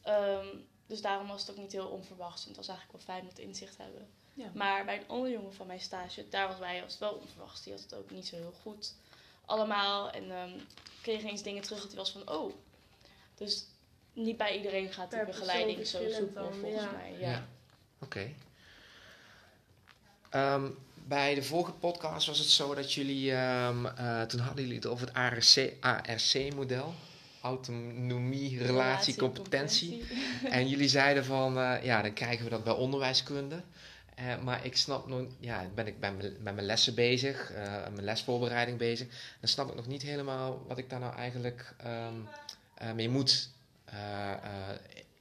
Ehm, 0.01 0.47
dus 0.87 1.01
daarom 1.01 1.27
was 1.27 1.41
het 1.41 1.51
ook 1.51 1.57
niet 1.57 1.71
heel 1.71 1.87
onverwachts 1.87 2.41
en 2.41 2.47
het 2.47 2.57
was 2.57 2.67
eigenlijk 2.67 2.97
wel 2.97 3.15
fijn 3.15 3.21
om 3.21 3.29
het 3.29 3.39
inzicht 3.39 3.75
te 3.75 3.81
hebben. 3.81 4.07
Ja. 4.33 4.51
Maar 4.53 4.85
bij 4.85 4.97
een 4.97 5.07
andere 5.07 5.31
jongen 5.31 5.53
van 5.53 5.67
mijn 5.67 5.79
stage, 5.79 6.29
daar 6.29 6.47
was 6.47 6.59
bij 6.59 6.81
was 6.81 6.91
het 6.91 6.99
wel 6.99 7.13
onverwachts. 7.13 7.63
Die 7.63 7.73
had 7.73 7.81
het 7.81 7.95
ook 7.95 8.11
niet 8.11 8.27
zo 8.27 8.35
heel 8.35 8.53
goed 8.61 8.93
allemaal. 9.45 10.09
En 10.11 10.31
ehm 10.31 10.59
kreeg 11.01 11.23
eens 11.23 11.43
dingen 11.43 11.61
terug 11.61 11.79
dat 11.79 11.87
hij 11.87 11.97
was 11.97 12.11
van, 12.11 12.29
oh. 12.29 12.53
Dus 13.35 13.65
niet 14.13 14.37
bij 14.37 14.57
iedereen 14.57 14.93
gaat 14.93 15.11
die 15.11 15.25
begeleiding 15.25 15.87
zo 15.87 16.09
soepel 16.09 16.51
volgens 16.53 16.83
ja. 16.83 16.91
mij. 16.91 17.11
Ja. 17.11 17.29
Ja. 17.29 17.47
Oké. 17.99 18.33
Ehm, 20.29 20.69
bij 21.09 21.35
de 21.35 21.43
vorige 21.43 21.71
podcast 21.71 22.27
was 22.27 22.37
het 22.39 22.47
zo 22.49 22.75
dat 22.75 22.93
jullie, 22.93 23.31
ehm, 23.33 23.85
eh, 23.85 24.21
toen 24.21 24.39
hadden 24.39 24.61
jullie 24.63 24.77
het 24.77 24.85
over 24.85 25.07
het 25.07 25.15
ARC, 25.15 25.73
ARC-model. 25.79 26.93
Autonomie, 27.41 28.63
relatie, 28.63 29.15
competentie. 29.15 30.03
En 30.49 30.67
jullie 30.67 30.87
zeiden 30.87 31.25
van, 31.25 31.57
eh, 31.59 31.83
ja, 31.83 32.01
dan 32.01 32.13
krijgen 32.13 32.43
we 32.43 32.49
dat 32.49 32.63
bij 32.63 32.73
onderwijskunde. 32.73 33.61
Eh, 34.15 34.39
maar 34.41 34.65
ik 34.65 34.77
snap 34.77 35.07
nog, 35.07 35.21
ja, 35.39 35.65
ben 35.75 35.87
ik 35.87 35.99
bij 35.99 36.11
mijn, 36.13 36.33
met 36.41 36.53
mijn 36.55 36.65
lessen 36.65 36.95
bezig, 36.95 37.51
mijn 37.93 38.03
lesvoorbereiding 38.03 38.77
bezig. 38.77 39.07
Dan 39.39 39.49
snap 39.49 39.69
ik 39.69 39.75
nog 39.75 39.87
niet 39.87 40.01
helemaal 40.01 40.65
wat 40.67 40.77
ik 40.77 40.89
daar 40.89 40.99
nou 40.99 41.15
eigenlijk 41.15 41.73
ehm, 41.77 42.13
eh, 42.73 42.91
mee 42.91 43.09
moet 43.09 43.49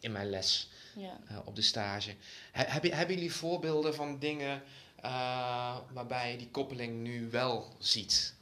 in 0.01 0.13
mijn 0.13 0.31
les 0.31 0.71
Ja. 0.95 1.19
op 1.45 1.57
de 1.57 1.63
stage. 1.63 2.15
He- 2.53 2.89
hebben 2.95 3.15
jullie 3.15 3.33
voorbeelden 3.33 3.95
van 3.95 4.19
dingen 4.19 4.63
eh, 5.03 5.77
waarbij 5.93 6.31
je 6.33 6.39
die 6.39 6.51
koppeling 6.51 7.03
nu 7.03 7.31
wel 7.31 7.69
ziet? 7.79 8.35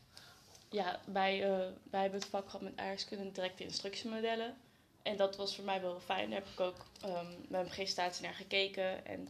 Ja, 0.70 1.00
wij, 1.04 1.42
eh, 1.42 1.66
wij 1.90 2.00
hebben 2.00 2.20
het 2.20 2.28
vak 2.28 2.44
gehad 2.46 2.60
met 2.60 2.76
aardrijkskunde 2.76 3.24
en 3.24 3.32
directe 3.32 3.62
instructiemodellen. 3.64 4.56
En 5.02 5.16
dat 5.16 5.36
was 5.36 5.54
voor 5.54 5.64
mij 5.64 5.80
wel 5.80 6.00
fijn. 6.00 6.30
Daar 6.30 6.38
heb 6.38 6.48
ik 6.52 6.60
ook 6.60 6.84
ehm, 7.02 7.30
met 7.30 7.50
mijn 7.50 7.66
presentatie 7.68 8.22
naar 8.24 8.34
gekeken. 8.34 9.06
En 9.06 9.28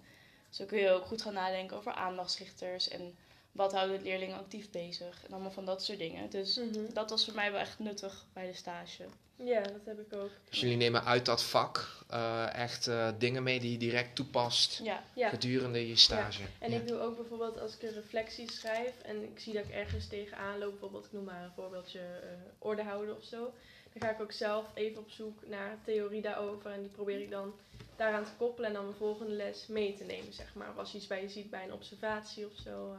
zo 0.50 0.64
kun 0.64 0.78
je 0.78 0.90
ook 0.90 1.06
goed 1.06 1.22
gaan 1.22 1.32
nadenken 1.32 1.76
over 1.76 1.92
aandachtsrichters 1.92 2.88
en 2.88 3.16
wat 3.52 3.72
houden 3.72 4.02
leerlingen 4.02 4.38
actief 4.38 4.70
bezig. 4.70 5.24
En 5.26 5.32
allemaal 5.32 5.50
van 5.50 5.64
dat 5.64 5.84
soort 5.84 5.98
dingen. 5.98 6.30
Dus 6.30 6.56
Mhm. 6.56 6.92
dat 6.92 7.10
was 7.10 7.24
voor 7.24 7.34
mij 7.34 7.52
wel 7.52 7.60
echt 7.60 7.78
nuttig 7.78 8.24
bij 8.32 8.46
de 8.46 8.54
stage. 8.54 9.04
Ja, 9.37 9.61
dat 9.61 9.81
heb 9.85 9.99
ik 9.99 10.14
ook. 10.14 10.31
Dus 10.51 10.61
jullie 10.61 10.77
nemen 10.77 11.05
uit 11.05 11.25
dat 11.25 11.42
vak 11.44 11.94
eh, 12.09 12.55
echt 12.55 12.87
eh, 12.87 13.09
dingen 13.18 13.42
mee 13.42 13.61
die 13.61 13.70
je 13.72 13.79
direct 13.79 14.14
toepast 14.16 14.81
Ja, 14.83 15.03
Ja. 15.14 15.29
gedurende 15.29 15.88
je 15.88 15.96
stage. 15.96 16.42
En 16.59 16.70
Ja. 16.70 16.77
ik 16.77 16.88
doe 16.88 16.99
ook 17.01 17.16
bijvoorbeeld 17.16 17.59
als 17.61 17.75
ik 17.77 17.83
een 17.83 17.94
reflectie 17.94 18.53
schrijf 18.53 19.01
en 19.03 19.22
ik 19.22 19.38
zie 19.38 19.53
dat 19.53 19.64
ik 19.64 19.70
ergens 19.70 20.07
tegenaan 20.07 20.59
loop, 20.59 20.70
bijvoorbeeld, 20.70 21.05
ik 21.05 21.12
noem 21.12 21.25
maar 21.25 21.42
een 21.44 21.53
voorbeeldje, 21.55 21.99
eh, 22.01 22.29
orde 22.59 22.83
houden 22.83 23.16
of 23.16 23.25
zo. 23.25 23.53
Dan 23.92 24.09
ga 24.09 24.14
ik 24.14 24.20
ook 24.20 24.33
zelf 24.33 24.66
even 24.75 24.99
op 24.99 25.11
zoek 25.11 25.46
naar 25.46 25.79
theorie 25.85 26.22
daarover 26.22 26.70
en 26.70 26.81
die 26.81 26.90
probeer 26.90 27.20
ik 27.20 27.31
dan 27.31 27.55
daaraan 27.96 28.25
te 28.25 28.31
koppelen 28.38 28.68
en 28.68 28.75
dan 28.75 28.85
mijn 28.85 28.96
volgende 28.96 29.33
les 29.33 29.66
mee 29.66 29.94
te 29.94 30.05
nemen, 30.05 30.33
zeg 30.33 30.55
maar. 30.55 30.68
Of 30.70 30.77
als 30.77 30.92
je 30.92 30.99
iets 30.99 31.07
bij 31.07 31.22
je 31.22 31.29
ziet 31.29 31.51
bij 31.51 31.64
een 31.64 31.72
observatie 31.72 32.46
of 32.46 32.53
zo. 32.64 32.96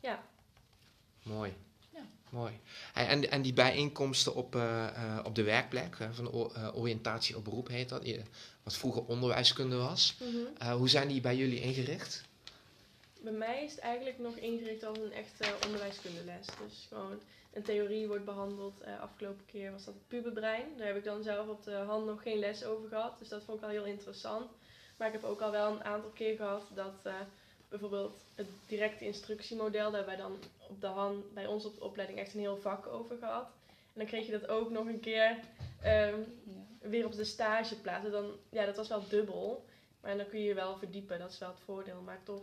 ja. 0.00 0.22
Mooi. 1.22 1.54
Mooi. 2.30 2.60
En, 2.94 3.30
en 3.30 3.42
die 3.42 3.52
bijeenkomsten 3.52 4.34
op, 4.34 4.54
eh, 4.54 4.86
eh, 4.86 5.24
op 5.24 5.34
de 5.34 5.42
werkplek, 5.42 5.96
van 6.12 6.52
eh, 6.54 6.76
oriëntatie 6.76 7.36
op 7.36 7.44
beroep 7.44 7.68
heet 7.68 7.88
dat, 7.88 8.02
wat 8.68 8.76
vroeger 8.76 9.04
onderwijskunde 9.04 9.76
was. 9.76 10.16
Eh, 10.58 10.72
hoe 10.72 10.88
zijn 10.88 11.08
die 11.08 11.20
bij 11.20 11.36
jullie 11.36 11.60
ingericht? 11.60 12.24
Bij 13.20 13.32
mij 13.32 13.64
is 13.64 13.70
het 13.70 13.80
eigenlijk 13.80 14.18
nog 14.18 14.36
ingericht 14.36 14.84
als 14.84 14.98
een 14.98 15.12
echte 15.12 15.44
onderwijskundeles. 15.66 16.46
Dus 16.46 16.86
gewoon 16.88 17.20
een 17.52 17.62
theorie 17.62 18.06
wordt 18.06 18.24
behandeld. 18.24 18.80
Eh, 18.80 19.00
afgelopen 19.00 19.46
keer 19.46 19.72
was 19.72 19.84
dat 19.84 19.94
het 19.94 20.08
puberbrein. 20.08 20.66
Daar 20.76 20.86
heb 20.86 20.96
ik 20.96 21.04
dan 21.04 21.22
zelf 21.22 21.48
op 21.48 21.64
de 21.64 21.74
hand 21.74 22.06
nog 22.06 22.22
geen 22.22 22.38
les 22.38 22.64
over 22.64 22.88
gehad. 22.88 23.18
Dus 23.18 23.28
dat 23.28 23.42
vond 23.42 23.56
ik 23.58 23.64
wel 23.64 23.74
heel 23.74 23.92
interessant. 23.92 24.50
Maar 24.96 25.06
ik 25.06 25.12
heb 25.12 25.24
ook 25.24 25.40
al 25.40 25.50
wel 25.50 25.72
een 25.72 25.84
aantal 25.84 26.10
keer 26.10 26.36
gehad 26.36 26.62
dat 26.74 27.12
bijvoorbeeld 27.68 28.16
het 28.34 28.46
directe 28.66 29.04
instructiemodel, 29.04 29.90
daar 29.90 30.04
hebben 30.04 30.16
wij 30.16 30.24
dan 30.24 30.38
op 30.68 30.80
de 30.80 30.86
hand 30.86 31.34
bij 31.34 31.46
ons 31.46 31.64
op 31.64 31.74
de 31.74 31.84
opleiding 31.84 32.18
echt 32.18 32.34
een 32.34 32.40
heel 32.40 32.56
vak 32.58 32.86
over 32.86 33.16
gehad. 33.18 33.44
En 33.92 34.04
dan 34.04 34.06
kreeg 34.06 34.26
je 34.26 34.38
dat 34.38 34.48
ook 34.48 34.70
nog 34.70 34.86
een 34.86 35.00
keer 35.00 35.38
ehm, 35.82 36.18
ja. 36.18 36.88
weer 36.88 37.04
op 37.04 37.12
de 37.12 37.24
stage 37.24 37.80
plaatsen. 37.80 38.10
Dan, 38.12 38.30
ja, 38.50 38.64
dat 38.64 38.76
was 38.76 38.88
wel 38.88 39.08
dubbel. 39.08 39.64
Maar 40.00 40.16
dan 40.16 40.28
kun 40.28 40.38
je 40.38 40.44
je 40.44 40.54
wel 40.54 40.76
verdiepen, 40.78 41.18
dat 41.18 41.30
is 41.30 41.38
wel 41.38 41.48
het 41.48 41.60
voordeel. 41.64 42.00
Maar 42.04 42.20
toch, 42.22 42.42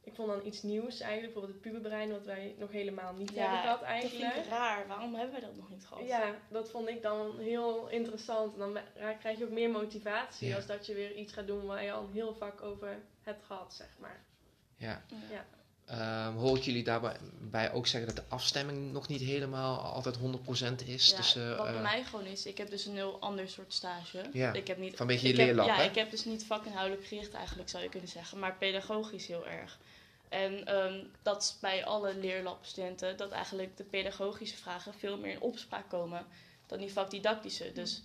ik 0.00 0.14
vond 0.14 0.28
dan 0.28 0.46
iets 0.46 0.62
nieuws 0.62 1.00
eigenlijk. 1.00 1.32
Bijvoorbeeld 1.32 1.62
het 1.62 1.72
puberbrein, 1.72 2.10
wat 2.10 2.24
wij 2.24 2.54
nog 2.58 2.70
helemaal 2.70 3.12
niet 3.12 3.30
Ja, 3.34 3.40
hebben 3.40 3.58
gehad 3.60 3.80
dat 3.80 3.88
eigenlijk. 3.88 4.32
vind 4.32 4.44
ik 4.44 4.50
raar. 4.50 4.86
Waarom 4.86 5.14
hebben 5.14 5.34
we 5.34 5.40
dat 5.40 5.56
nog 5.56 5.70
niet 5.70 5.86
gehad? 5.86 6.06
Ja, 6.06 6.34
dat 6.48 6.70
vond 6.70 6.88
ik 6.88 7.02
dan 7.02 7.38
heel 7.38 7.88
interessant. 7.88 8.52
En 8.52 8.58
dan 8.58 8.78
krijg 9.18 9.38
je 9.38 9.44
ook 9.44 9.50
meer 9.50 9.70
motivatie 9.70 10.48
Ja. 10.48 10.56
als 10.56 10.66
dat 10.66 10.86
je 10.86 10.94
weer 10.94 11.14
iets 11.14 11.32
gaat 11.32 11.46
doen 11.46 11.66
waar 11.66 11.84
je 11.84 11.92
al 11.92 12.02
een 12.02 12.12
heel 12.12 12.34
vak 12.34 12.62
over 12.62 12.98
hebt 13.22 13.44
gehad, 13.44 13.74
zeg 13.74 13.88
maar. 13.98 14.24
Ja. 14.76 15.02
Ja. 15.30 15.44
Ehm, 15.86 16.34
hoor 16.36 16.56
ik 16.56 16.62
jullie 16.62 16.84
daarbij 16.84 17.16
bij 17.40 17.72
ook 17.72 17.86
zeggen 17.86 18.14
dat 18.14 18.24
de 18.24 18.34
afstemming 18.34 18.92
nog 18.92 19.08
niet 19.08 19.20
helemaal 19.20 19.78
altijd 19.78 20.16
100% 20.16 20.84
is? 20.86 21.10
Ja, 21.10 21.16
tussen, 21.16 21.56
wat 21.56 21.66
bij 21.66 21.74
eh, 21.74 21.82
mij 21.82 22.04
gewoon 22.04 22.24
is, 22.24 22.46
ik 22.46 22.58
heb 22.58 22.70
dus 22.70 22.86
een 22.86 22.94
heel 22.94 23.20
ander 23.20 23.48
soort 23.48 23.72
stage. 23.72 24.24
Ja, 24.32 24.52
ik 24.52 24.66
heb 24.66 24.78
niet, 24.78 24.96
vanwege 24.96 25.26
je 25.26 25.34
heb- 25.34 25.46
leerlab, 25.46 25.66
Ja, 25.66 25.82
ik 25.82 25.94
heb 25.94 26.10
dus 26.10 26.24
niet 26.24 26.44
vakinhoudelijk 26.46 27.06
gericht 27.06 27.32
eigenlijk, 27.34 27.68
zou 27.68 27.82
je 27.82 27.88
kunnen 27.88 28.08
zeggen, 28.08 28.38
maar 28.38 28.56
pedagogisch 28.56 29.26
heel 29.26 29.46
erg. 29.46 29.78
En 30.28 30.66
ehm, 30.66 31.04
dat 31.22 31.42
is 31.42 31.56
bij 31.60 31.84
alle 31.84 32.16
leerlabstudenten, 32.16 33.16
dat 33.16 33.30
eigenlijk 33.30 33.76
de 33.76 33.84
pedagogische 33.84 34.56
vragen 34.56 34.94
veel 34.94 35.18
meer 35.18 35.32
in 35.32 35.40
opspraak 35.40 35.88
komen 35.88 36.26
dan 36.66 36.78
die 36.78 36.92
vakdidactische. 36.92 37.72
Dus 37.72 38.02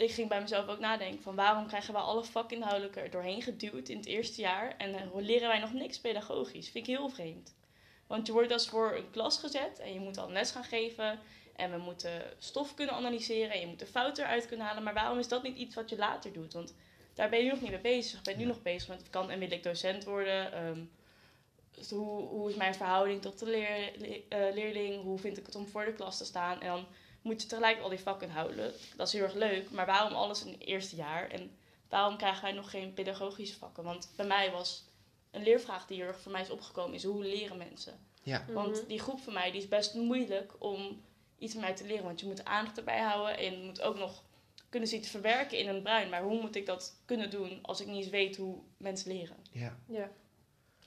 ik 0.00 0.10
ging 0.10 0.28
bij 0.28 0.40
mezelf 0.40 0.68
ook 0.68 0.78
nadenken 0.78 1.22
van 1.22 1.34
waarom 1.34 1.66
krijgen 1.66 1.94
we 1.94 2.00
alle 2.00 2.24
vakinhoudelijke 2.24 3.00
er 3.00 3.10
doorheen 3.10 3.42
geduwd 3.42 3.88
in 3.88 3.96
het 3.96 4.06
eerste 4.06 4.40
jaar 4.40 4.74
en 4.76 4.94
eh, 4.94 5.02
leren 5.14 5.48
wij 5.48 5.58
nog 5.58 5.72
niks 5.72 6.00
pedagogisch. 6.00 6.68
Vind 6.70 6.86
ik 6.88 6.96
heel 6.96 7.08
vreemd. 7.08 7.54
Want 8.06 8.26
je 8.26 8.32
wordt 8.32 8.52
als 8.52 8.68
voor 8.68 8.94
een 8.96 9.10
klas 9.10 9.38
gezet 9.38 9.78
en 9.78 9.92
je 9.92 10.00
moet 10.00 10.14
dan 10.14 10.32
les 10.32 10.50
gaan 10.50 10.64
geven 10.64 11.18
en 11.56 11.70
we 11.70 11.78
moeten 11.78 12.22
stof 12.38 12.74
kunnen 12.74 12.94
analyseren 12.94 13.50
en 13.50 13.60
je 13.60 13.66
moet 13.66 13.78
de 13.78 13.86
fouten 13.86 14.24
eruit 14.24 14.46
kunnen 14.46 14.66
halen. 14.66 14.82
Maar 14.82 14.94
waarom 14.94 15.18
is 15.18 15.28
dat 15.28 15.42
niet 15.42 15.56
iets 15.56 15.74
wat 15.74 15.90
je 15.90 15.96
later 15.96 16.32
doet? 16.32 16.52
Want 16.52 16.74
daar 17.14 17.28
ben 17.28 17.38
je 17.38 17.44
nu 17.44 17.50
nog 17.50 17.60
niet 17.60 17.70
mee 17.70 17.80
bezig. 17.80 18.18
Ik 18.18 18.24
ben 18.24 18.38
nu 18.38 18.44
nog 18.44 18.62
bezig 18.62 18.88
met 18.88 19.10
kan 19.10 19.30
en 19.30 19.38
wil 19.38 19.52
ik 19.52 19.62
docent 19.62 20.04
worden? 20.04 20.52
Ehm, 20.52 20.84
dus 21.70 21.90
hoe, 21.90 22.28
hoe 22.28 22.50
is 22.50 22.56
mijn 22.56 22.74
verhouding 22.74 23.22
tot 23.22 23.38
de 23.38 23.46
leer, 23.46 23.92
le- 23.96 24.22
eh, 24.28 24.54
leerling? 24.54 25.02
Hoe 25.02 25.18
vind 25.18 25.38
ik 25.38 25.46
het 25.46 25.54
om 25.54 25.68
voor 25.68 25.84
de 25.84 25.92
klas 25.92 26.18
te 26.18 26.24
staan? 26.24 26.60
En 26.60 26.68
dan 26.68 26.86
moet 27.22 27.42
je 27.42 27.48
tegelijk 27.48 27.80
al 27.80 27.88
die 27.88 27.98
vakken 28.00 28.30
houden. 28.30 28.72
Dat 28.96 29.06
is 29.06 29.12
heel 29.12 29.22
erg 29.22 29.34
leuk. 29.34 29.70
Maar 29.70 29.86
waarom 29.86 30.12
alles 30.14 30.44
in 30.44 30.52
het 30.52 30.60
eerste 30.60 30.96
jaar? 30.96 31.28
En 31.30 31.56
waarom 31.88 32.16
krijgen 32.16 32.42
wij 32.42 32.52
nog 32.52 32.70
geen 32.70 32.94
pedagogische 32.94 33.58
vakken? 33.58 33.84
Want 33.84 34.12
bij 34.16 34.26
mij 34.26 34.50
was 34.50 34.84
een 35.30 35.42
leervraag 35.42 35.86
die 35.86 35.96
heel 35.96 36.06
erg 36.06 36.20
voor 36.20 36.32
mij 36.32 36.40
is 36.40 36.50
opgekomen, 36.50 36.94
is 36.94 37.04
hoe 37.04 37.24
leren 37.24 37.56
mensen? 37.56 37.98
Ja. 38.22 38.44
Want 38.48 38.76
Mhm. 38.76 38.86
die 38.88 38.98
groep 39.00 39.20
van 39.20 39.32
mij 39.32 39.50
die 39.50 39.60
is 39.60 39.68
best 39.68 39.94
moeilijk 39.94 40.52
om 40.58 41.02
iets 41.38 41.52
van 41.52 41.62
mij 41.62 41.74
te 41.74 41.86
leren. 41.86 42.04
Want 42.04 42.20
je 42.20 42.26
moet 42.26 42.44
aandacht 42.44 42.78
erbij 42.78 43.00
houden 43.00 43.38
en 43.38 43.58
je 43.58 43.64
moet 43.64 43.82
ook 43.82 43.98
nog 43.98 44.22
kunnen 44.68 44.88
zien 44.88 45.02
te 45.02 45.08
verwerken 45.08 45.58
in 45.58 45.68
een 45.68 45.82
brein. 45.82 46.08
Maar 46.08 46.22
hoe 46.22 46.40
moet 46.40 46.56
ik 46.56 46.66
dat 46.66 46.94
kunnen 47.04 47.30
doen 47.30 47.58
als 47.62 47.80
ik 47.80 47.86
niet 47.86 47.96
eens 47.96 48.08
weet 48.08 48.36
hoe 48.36 48.58
mensen 48.76 49.12
leren? 49.12 49.36
Ja. 49.52 49.76
Ja. 49.88 50.10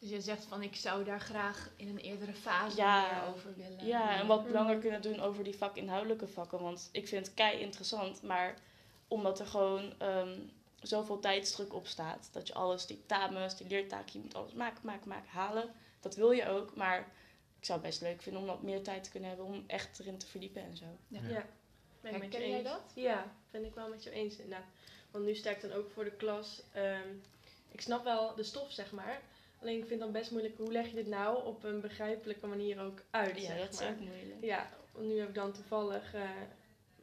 Dus 0.04 0.12
je 0.12 0.22
zegt 0.22 0.46
van 0.46 0.62
ik 0.64 0.76
zou 0.76 1.04
daar 1.04 1.20
graag 1.22 1.70
in 1.76 1.88
een 1.88 1.98
eerdere 1.98 2.34
fase 2.34 2.76
Ja. 2.78 3.02
meer 3.12 3.34
over 3.36 3.54
willen. 3.56 3.86
Ja, 3.86 4.20
en 4.20 4.28
wat 4.28 4.44
Mhm. 4.44 4.52
langer 4.54 4.78
kunnen 4.78 5.02
doen 5.02 5.20
over 5.20 5.44
die 5.44 5.56
vakinhoudelijke 5.56 6.28
vakken. 6.28 6.60
Want 6.62 6.90
ik 6.92 7.08
vind 7.08 7.26
het 7.26 7.36
kei 7.36 7.60
interessant, 7.60 8.22
maar 8.22 8.56
omdat 9.08 9.40
er 9.40 9.46
gewoon 9.46 9.94
ehm, 10.00 10.40
zoveel 10.82 11.20
tijdsdruk 11.20 11.74
op 11.74 11.88
staat. 11.88 12.30
Dat 12.32 12.48
je 12.48 12.54
alles, 12.54 12.86
die 12.86 13.04
tames, 13.06 13.56
die 13.56 13.68
leertaken, 13.68 14.10
je 14.14 14.20
moet 14.20 14.36
alles 14.36 14.54
maken, 14.54 14.80
maken, 14.86 15.08
maken, 15.08 15.30
halen. 15.30 15.74
Dat 16.00 16.16
wil 16.16 16.32
je 16.32 16.48
ook, 16.48 16.76
maar 16.76 17.00
ik 17.60 17.66
zou 17.66 17.80
het 17.80 17.88
best 17.88 18.02
leuk 18.02 18.22
vinden 18.22 18.42
om 18.42 18.48
wat 18.48 18.62
meer 18.62 18.84
tijd 18.84 19.04
te 19.04 19.10
kunnen 19.10 19.30
hebben 19.30 19.48
om 19.48 19.64
echt 19.68 20.00
erin 20.00 20.18
te 20.18 20.28
verdiepen 20.28 20.62
en 20.64 20.78
zo. 20.78 20.86
Ja. 21.08 21.46
Ben 22.02 22.22
ik 22.24 22.32
jij 22.34 22.42
eens. 22.42 22.64
dat? 22.64 22.82
Ja, 22.94 23.32
ben 23.52 23.66
ik 23.66 23.74
wel 23.76 23.90
met 23.90 24.04
je 24.04 24.10
eens 24.12 24.36
inderdaad. 24.38 24.68
Want 25.12 25.26
nu 25.26 25.36
sta 25.36 25.50
ik 25.50 25.62
dan 25.62 25.72
ook 25.72 25.90
voor 25.92 26.04
de 26.04 26.12
klas. 26.16 26.62
ehm, 26.72 27.08
ik 27.72 27.82
snap 27.82 28.04
wel 28.04 28.36
de 28.36 28.44
stof, 28.44 28.72
zeg 28.72 28.92
maar. 28.92 29.22
Alleen 29.64 29.78
ik 29.80 29.88
vind 29.88 30.00
dan 30.00 30.12
best 30.12 30.32
moeilijk, 30.32 30.58
hoe 30.58 30.72
leg 30.72 30.88
je 30.88 30.96
dit 30.96 31.08
nou 31.08 31.46
op 31.46 31.64
een 31.64 31.82
begrijpelijke 31.82 32.48
manier 32.48 32.82
ook 32.82 33.00
uit, 33.12 33.36
Ja, 33.42 33.46
zeg 33.46 33.60
dat 33.60 33.74
is 33.82 33.88
ook 33.88 34.00
moeilijk. 34.00 34.36
Ja, 34.42 34.70
want 34.92 35.08
nu 35.08 35.20
heb 35.20 35.28
ik 35.28 35.36
dan 35.36 35.52
toevallig 35.52 36.14
eh, 36.14 36.22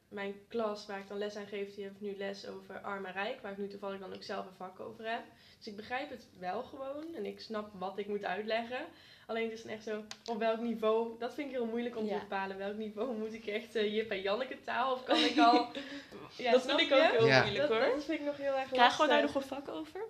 mijn 0.09 0.35
klas 0.49 0.87
waar 0.87 0.99
ik 0.99 1.09
dan 1.09 1.19
les 1.19 1.37
aan 1.37 1.47
geef, 1.47 1.75
die 1.75 1.85
heeft 1.85 2.01
nu 2.01 2.17
les 2.17 2.47
over 2.47 2.81
arm 2.81 3.05
en 3.05 3.13
rijk, 3.13 3.41
waar 3.43 3.53
ik 3.53 3.59
nu 3.59 3.69
toevallig 3.69 4.01
dan 4.01 4.15
ook 4.15 4.23
zelf 4.23 4.47
een 4.47 4.53
vak 4.57 4.81
over 4.81 5.11
heb. 5.11 5.23
Dus 5.59 5.67
ik 5.67 5.77
begrijp 5.77 6.11
het 6.11 6.27
wel 6.39 6.63
gewoon 6.63 7.15
en 7.15 7.27
ik 7.27 7.41
snap 7.41 7.71
wat 7.79 7.99
ik 7.99 8.07
moet 8.09 8.25
uitleggen. 8.25 8.85
Alleen 9.27 9.45
het 9.45 9.53
is 9.53 9.63
dan 9.63 9.73
echt 9.73 9.83
zo, 9.85 10.05
op 10.27 10.39
welk 10.39 10.61
niveau, 10.61 11.19
dat 11.19 11.35
vind 11.35 11.47
ik 11.51 11.55
heel 11.55 11.67
moeilijk 11.67 11.97
om 11.97 12.05
Ja. 12.07 12.15
te 12.15 12.21
bepalen. 12.21 12.59
Welk 12.59 12.77
niveau 12.77 13.17
moet 13.17 13.33
ik 13.35 13.47
echt 13.47 13.75
eh, 13.75 13.95
Jip 13.95 14.11
en 14.11 14.21
Janneke 14.21 14.57
taal 14.65 14.93
of 14.93 15.05
kan 15.05 15.17
ik 15.17 15.39
al... 15.39 15.67
ja, 16.37 16.51
dat 16.51 16.63
vind 16.67 16.81
ik 16.81 16.93
ook 16.93 17.11
heel 17.11 17.27
Ja. 17.27 17.43
moeilijk 17.43 17.69
hoor. 17.69 17.81
dat 17.81 18.05
vind 18.05 18.21
ik 18.21 18.27
nog 18.27 18.37
heel 18.37 18.55
erg 18.59 18.69
Krijgen 18.71 19.05
we 19.05 19.11
daar 19.11 19.23
nog 19.23 19.35
een 19.35 19.43
vak 19.43 19.69
over? 19.69 20.01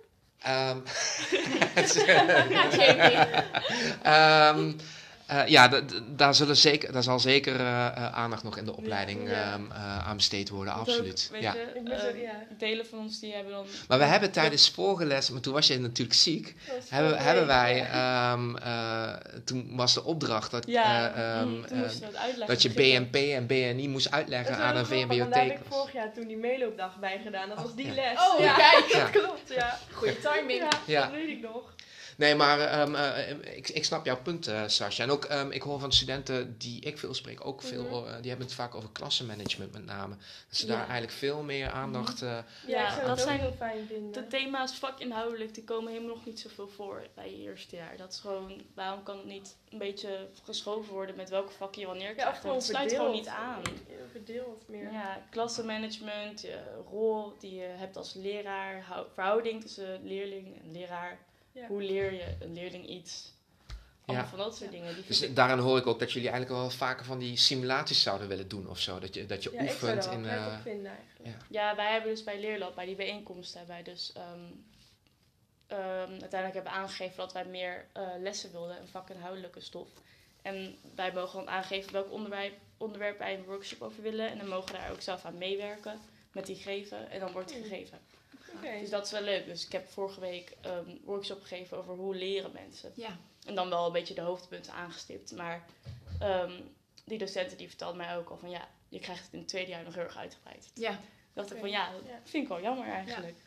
Ehm, 0.41 0.77
Ja. 4.03 4.49
Ehm, 4.49 4.71
eh, 5.31 5.47
ja, 5.47 5.81
daar, 6.15 6.35
zullen 6.35 6.55
zeker, 6.57 6.91
daar 6.91 7.03
zal 7.03 7.19
zeker 7.19 7.55
eh, 7.59 7.85
eh, 7.87 8.11
aandacht 8.13 8.43
nog 8.43 8.57
in 8.57 8.65
de 8.65 8.75
opleiding 8.77 9.29
Ja. 9.29 9.53
ehm, 9.53 9.71
eh, 9.71 10.07
aan 10.07 10.15
besteed 10.15 10.49
worden, 10.49 10.73
ook, 10.73 10.79
absoluut. 10.79 11.29
weet 11.31 11.41
Ja. 11.41 11.53
je, 11.53 12.29
delen 12.57 12.85
van 12.85 12.99
ons 12.99 13.19
die 13.19 13.33
hebben 13.33 13.53
dan... 13.53 13.65
Maar 13.87 13.97
we 13.97 14.03
hebben 14.03 14.31
tijdens 14.31 14.69
vorige 14.69 15.05
les, 15.05 15.29
maar 15.29 15.41
toen 15.41 15.53
was 15.53 15.67
je 15.67 15.79
natuurlijk 15.79 16.17
ziek, 16.17 16.55
Dat 16.67 16.89
hebben, 16.89 17.17
hebben 17.17 17.47
wij, 17.47 17.87
ehm, 17.91 18.55
eh, 18.55 19.13
toen 19.45 19.75
was 19.75 19.93
de 19.93 20.03
opdracht 20.03 20.51
dat, 20.51 20.65
Ja, 20.67 21.13
dat 22.47 22.61
je. 22.61 22.69
BNP 22.69 23.15
en 23.15 23.47
BNI 23.47 23.87
moest 23.87 24.11
uitleggen 24.11 24.51
Dat 24.51 24.61
aan 24.61 24.75
een 24.75 25.07
want 25.07 25.33
Daar 25.33 25.43
heb 25.43 25.51
ik 25.59 25.65
vorig 25.69 25.93
jaar 25.93 26.13
toen 26.13 26.27
die 26.27 26.37
meeloopdag 26.37 26.99
bij 26.99 27.19
gedaan. 27.23 27.49
Dat 27.49 27.57
Oh, 27.57 27.63
was 27.63 27.75
die 27.75 27.85
ja. 27.85 27.93
les. 27.93 28.17
Oh, 28.33 28.39
ja. 28.39 28.53
kijk. 28.53 28.85
Ja. 28.91 28.99
Dat 28.99 29.09
klopt, 29.09 29.40
ja. 30.05 30.11
Goeie 30.11 30.39
timing. 30.39 30.59
Ja, 30.59 30.69
Ja. 30.85 31.01
dat 31.01 31.11
weet 31.11 31.27
ik 31.29 31.41
nog. 31.41 31.73
Nee, 32.21 32.35
maar 32.35 32.59
ehm, 32.59 32.95
eh, 32.95 33.57
ik, 33.57 33.69
ik 33.69 33.85
snap 33.85 34.05
jouw 34.05 34.21
punt, 34.21 34.47
eh 34.47 34.63
Sascha. 34.67 35.03
En 35.03 35.09
ook, 35.11 35.25
ehm, 35.25 35.51
ik 35.51 35.61
hoor 35.61 35.79
van 35.79 35.91
studenten 35.91 36.55
die 36.57 36.81
ik 36.81 36.97
veel 36.97 37.13
spreek, 37.13 37.45
ook 37.45 37.61
veel, 37.61 37.83
Mhm. 37.83 38.21
die 38.21 38.29
hebben 38.29 38.47
het 38.47 38.55
vaak 38.55 38.75
over 38.75 38.89
klassenmanagement 38.91 39.71
met 39.71 39.85
name. 39.85 40.15
Dat 40.47 40.57
ze 40.57 40.65
Ja. 40.67 40.71
daar 40.71 40.81
eigenlijk 40.81 41.11
veel 41.11 41.41
meer 41.43 41.69
aandacht... 41.71 42.21
eh, 42.21 42.29
Ja, 42.29 42.43
Ja, 42.67 42.87
ik 42.87 42.93
zou 42.93 43.07
dat 43.07 43.19
zijn 43.19 43.39
heel 43.39 43.53
fijn 43.57 43.87
vinden. 43.87 44.11
De 44.11 44.27
thema's 44.27 44.75
vakinhoudelijk, 44.75 45.53
die 45.53 45.63
komen 45.63 45.91
helemaal 45.91 46.15
nog 46.15 46.25
niet 46.25 46.39
zoveel 46.39 46.67
voor 46.67 47.07
bij 47.15 47.31
je 47.31 47.37
eerste 47.43 47.75
jaar. 47.75 47.97
Dat 47.97 48.11
is 48.13 48.19
gewoon, 48.19 48.61
waarom 48.75 49.03
kan 49.03 49.17
het 49.17 49.25
niet 49.25 49.55
een 49.69 49.77
beetje 49.77 50.27
geschoven 50.43 50.93
worden 50.93 51.15
met 51.15 51.29
welke 51.29 51.51
vak 51.51 51.75
je 51.75 51.85
wanneer 51.85 52.07
ja, 52.07 52.13
krijgt? 52.13 52.39
gewoon 52.41 52.55
het 52.55 52.65
sluit 52.65 52.89
verdeeld. 52.91 53.07
gewoon 53.07 53.21
niet 53.21 53.27
aan. 53.27 53.61
Verdeeld 54.11 54.67
meer. 54.67 54.91
Ja, 54.91 55.21
klassenmanagement, 55.29 56.41
je 56.41 56.59
rol 56.89 57.33
die 57.39 57.55
je 57.55 57.67
hebt 57.67 57.97
als 57.97 58.13
leraar, 58.13 58.81
hou- 58.81 59.07
verhouding 59.13 59.61
tussen 59.61 59.99
leerling 60.03 60.61
en 60.63 60.71
leraar. 60.71 61.17
Ja. 61.51 61.67
Hoe 61.67 61.81
leer 61.83 62.13
je 62.13 62.35
een 62.39 62.53
leerling 62.53 62.87
iets? 62.87 63.31
Allemaal 64.05 64.25
Ja. 64.25 64.31
van 64.31 64.39
dat 64.39 64.55
soort 64.57 64.71
dingen. 64.71 64.95
Die 64.95 65.03
Dus 65.05 65.21
ik- 65.21 65.35
daarin 65.35 65.57
hoor 65.57 65.77
ik 65.77 65.87
ook 65.87 65.99
dat 65.99 66.11
jullie 66.11 66.29
eigenlijk 66.29 66.59
wel 66.61 66.69
vaker 66.69 67.05
van 67.05 67.19
die 67.19 67.37
simulaties 67.37 68.01
zouden 68.01 68.27
willen 68.27 68.47
doen 68.47 68.69
of 68.69 68.79
zo. 68.79 68.99
Dat 68.99 69.13
je, 69.13 69.25
dat 69.25 69.43
je 69.43 69.51
Ja, 69.53 69.59
ik 69.61 69.69
zou 69.69 69.95
oefent 69.97 70.13
in... 70.13 70.25
eh, 70.25 70.59
vinden 70.61 70.91
eigenlijk. 70.91 71.25
ja. 71.25 71.45
Ja, 71.49 71.75
wij 71.75 71.91
hebben 71.91 72.09
dus 72.09 72.23
bij 72.23 72.39
Leerlab, 72.39 72.75
bij 72.75 72.85
die 72.85 72.95
bijeenkomst, 72.95 73.53
hebben 73.53 73.75
wij 73.75 73.83
dus 73.83 74.11
ehm, 74.13 74.39
ehm, 75.67 76.11
uiteindelijk 76.11 76.53
hebben 76.53 76.71
aangegeven 76.71 77.17
dat 77.17 77.33
wij 77.33 77.45
meer 77.45 77.85
eh, 77.93 78.07
lessen 78.19 78.51
wilden 78.51 78.77
en 78.79 78.87
vakinhoudelijke 78.87 79.59
stof. 79.59 79.87
En 80.41 80.75
wij 80.95 81.11
mogen 81.13 81.39
dan 81.39 81.49
aangeven 81.53 81.91
welk 81.91 82.11
onderwerp, 82.11 82.53
onderwerp 82.77 83.17
wij 83.17 83.33
een 83.37 83.43
workshop 83.43 83.81
over 83.81 84.01
willen. 84.03 84.29
En 84.29 84.37
dan 84.37 84.47
mogen 84.47 84.71
we 84.71 84.77
daar 84.77 84.91
ook 84.91 85.01
zelf 85.01 85.25
aan 85.25 85.37
meewerken 85.37 85.99
met 86.31 86.45
die 86.45 86.55
geven. 86.55 87.09
En 87.09 87.19
dan 87.19 87.31
wordt 87.31 87.47
die 87.49 87.57
Hmm. 87.57 87.67
gegeven. 87.69 87.99
Dus 88.79 88.89
dat 88.89 89.05
is 89.05 89.11
wel 89.11 89.21
leuk. 89.21 89.45
Dus 89.45 89.65
ik 89.65 89.71
heb 89.71 89.87
vorige 89.89 90.19
week 90.19 90.55
ehm, 90.61 90.89
een 90.89 91.01
workshop 91.03 91.41
gegeven 91.41 91.77
over 91.77 91.93
hoe 91.93 92.15
leren 92.15 92.51
mensen. 92.51 92.91
Ja. 92.95 93.17
En 93.45 93.55
dan 93.55 93.69
wel 93.69 93.85
een 93.85 93.91
beetje 93.91 94.13
de 94.13 94.21
hoofdpunten 94.21 94.73
aangestipt. 94.73 95.31
Maar 95.31 95.65
ehm, 96.19 96.61
die 97.05 97.17
docenten 97.17 97.57
die 97.57 97.67
vertelden 97.67 97.97
mij 97.97 98.17
ook 98.17 98.29
al 98.29 98.37
van 98.37 98.49
ja, 98.49 98.67
je 98.89 98.99
krijgt 98.99 99.23
het 99.23 99.33
in 99.33 99.39
het 99.39 99.47
tweede 99.47 99.71
jaar 99.71 99.83
nog 99.83 99.93
heel 99.95 100.03
erg 100.03 100.17
uitgebreid. 100.17 100.71
Ja. 100.73 100.99
dacht 101.33 101.51
ik 101.53 101.59
van 101.59 101.69
ja, 101.69 101.91
dat 101.91 102.01
Ja. 102.07 102.19
vind 102.23 102.43
ik 102.43 102.49
wel 102.49 102.61
jammer 102.61 102.87
eigenlijk. 102.87 103.37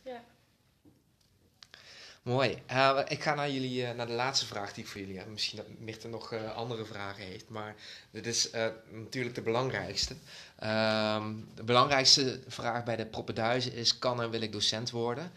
Mooi. 2.24 2.58
Eh, 2.66 2.98
ik 3.08 3.22
ga 3.22 3.34
naar, 3.34 3.50
jullie, 3.50 3.86
eh, 3.86 3.94
naar 3.94 4.06
de 4.06 4.12
laatste 4.12 4.46
vraag 4.46 4.72
die 4.72 4.84
ik 4.84 4.90
voor 4.90 5.00
jullie 5.00 5.18
heb. 5.18 5.26
Misschien 5.26 5.56
dat 5.56 5.66
Mirte 5.78 6.08
nog 6.08 6.32
eh, 6.32 6.56
andere 6.56 6.84
vragen 6.84 7.24
heeft. 7.24 7.48
Maar 7.48 7.74
dit 8.10 8.26
is 8.26 8.50
natuurlijk 8.90 9.34
de 9.34 9.42
belangrijkste. 9.42 10.14
Ehm, 10.58 11.32
de 11.54 11.62
belangrijkste 11.62 12.40
vraag 12.46 12.84
bij 12.84 12.96
de 12.96 13.06
proppenduizen 13.06 13.72
is... 13.72 13.98
kan 13.98 14.22
en 14.22 14.30
wil 14.30 14.40
ik 14.40 14.52
docent 14.52 14.90
worden? 14.90 15.32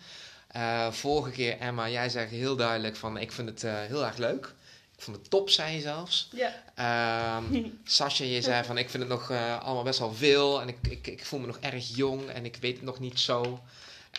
Vorige 0.90 1.32
keer, 1.32 1.60
Emma, 1.60 1.90
jij 1.90 2.10
zei 2.10 2.28
heel 2.28 2.56
duidelijk 2.56 2.96
van... 2.96 3.18
ik 3.18 3.32
vind 3.32 3.50
het 3.50 3.62
heel 3.62 4.06
erg 4.06 4.18
leuk. 4.18 4.54
Ik 4.96 5.04
vond 5.04 5.18
het 5.18 5.30
top, 5.30 5.50
zei 5.50 5.76
je 5.76 5.82
zelfs. 5.82 6.30
Ja. 6.32 6.64
Ehm 6.76 7.70
Sascha, 7.84 8.24
je 8.24 8.42
zei 8.42 8.64
van 8.64 8.78
ik 8.78 8.90
vind 8.90 9.04
het 9.04 9.12
nog 9.12 9.32
allemaal 9.32 9.84
best 9.84 10.00
wel 10.00 10.14
veel 10.14 10.62
en 10.62 10.68
ik, 10.68 10.78
ik, 10.90 11.08
ik 11.08 11.26
voel 11.26 11.40
me 11.40 11.46
nog 11.46 11.58
erg 11.58 11.96
jong 11.96 12.30
en 12.30 12.46
ik 12.46 12.58
weet 12.62 12.76
het 12.76 12.86
nog 12.86 13.00
niet 13.00 13.20
zo. 13.20 13.62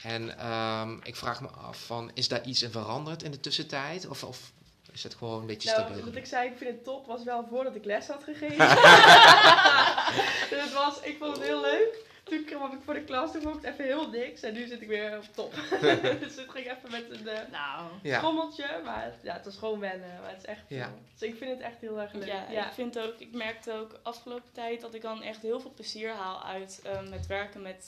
En 0.03 0.39
ehm, 0.39 0.97
ik 1.03 1.17
vraag 1.17 1.41
me 1.41 1.49
af 1.49 1.85
van 1.87 2.11
is 2.15 2.29
daar 2.29 2.45
iets 2.47 2.63
in 2.63 2.71
veranderd 2.71 3.23
in 3.23 3.31
de 3.31 3.41
tussentijd 3.41 4.09
of, 4.09 4.25
of 4.25 4.53
is 4.93 5.03
het 5.03 5.15
gewoon 5.15 5.41
een 5.41 5.47
beetje 5.47 5.71
Nou, 5.71 5.83
stabiel? 5.85 6.05
dat 6.05 6.17
ik 6.17 6.27
zei, 6.27 6.49
ik 6.51 6.57
vind 6.57 6.71
het 6.71 6.85
top, 6.85 7.07
was 7.07 7.25
wel 7.25 7.47
voordat 7.51 7.75
ik 7.75 7.85
les 7.85 8.07
had 8.07 8.25
gegeven. 8.25 8.57
dus 10.51 10.63
het 10.65 10.73
was, 10.73 11.01
ik 11.01 11.17
vond 11.19 11.37
het 11.37 11.47
heel 11.47 11.61
leuk. 11.61 12.07
Toen 12.25 12.45
kwam 12.45 12.73
ik 12.73 12.79
voor 12.85 12.95
de 12.95 13.05
klas, 13.05 13.33
toen 13.33 13.43
vond 13.43 13.57
ik 13.57 13.63
het 13.63 13.73
even 13.73 13.85
heel 13.85 14.11
niks. 14.11 14.41
En 14.43 14.53
nu 14.55 14.67
zit 14.67 14.81
ik 14.83 14.89
weer 14.89 15.17
op 15.17 15.25
top. 15.35 15.55
dus 16.21 16.37
het 16.37 16.47
ging 16.51 16.67
even 16.71 16.91
met 16.91 17.05
een 17.11 17.29
eh, 17.29 17.51
Nou, 17.51 17.91
Ja, 18.03 18.19
schommeltje. 18.19 18.81
Maar 18.85 19.05
het, 19.05 19.15
ja, 19.23 19.33
het 19.33 19.45
was 19.45 19.57
gewoon 19.57 19.79
wennen. 19.81 20.21
Maar 20.21 20.31
het 20.31 20.39
is 20.39 20.45
echt 20.45 20.61
Ja. 20.69 20.85
eh, 20.85 20.91
Dus 21.19 21.29
ik 21.29 21.37
vind 21.39 21.51
het 21.51 21.61
echt 21.61 21.81
heel 21.81 22.01
erg 22.01 22.13
leuk. 22.13 22.27
ja, 22.51 22.67
ik 22.67 22.73
vind 22.73 22.99
ook, 22.99 23.15
ik 23.19 23.33
merkte 23.35 23.73
ook 23.73 23.99
afgelopen 24.03 24.53
tijd 24.53 24.81
dat 24.81 24.95
ik 24.95 25.03
dan 25.03 25.23
echt 25.23 25.43
heel 25.43 25.61
veel 25.61 25.73
plezier 25.75 26.11
haal 26.13 26.43
uit 26.45 26.81
ehm, 26.85 27.13
het 27.13 27.27
werken 27.27 27.63
met 27.63 27.87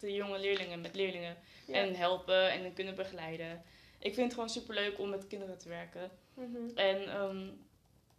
de 0.00 0.12
jonge 0.12 0.38
leerlingen, 0.38 0.80
met 0.80 0.94
leerlingen. 0.94 1.36
Ja. 1.66 1.74
En 1.74 1.94
helpen 1.94 2.50
en 2.50 2.72
kunnen 2.72 2.94
begeleiden. 2.94 3.62
Ik 3.98 4.14
vind 4.14 4.26
het 4.26 4.34
gewoon 4.34 4.50
super 4.50 4.74
leuk 4.74 4.98
om 4.98 5.10
met 5.10 5.26
kinderen 5.26 5.58
te 5.58 5.68
werken. 5.68 6.10
Mhm. 6.34 6.76
En 6.76 7.08
ehm, 7.08 7.48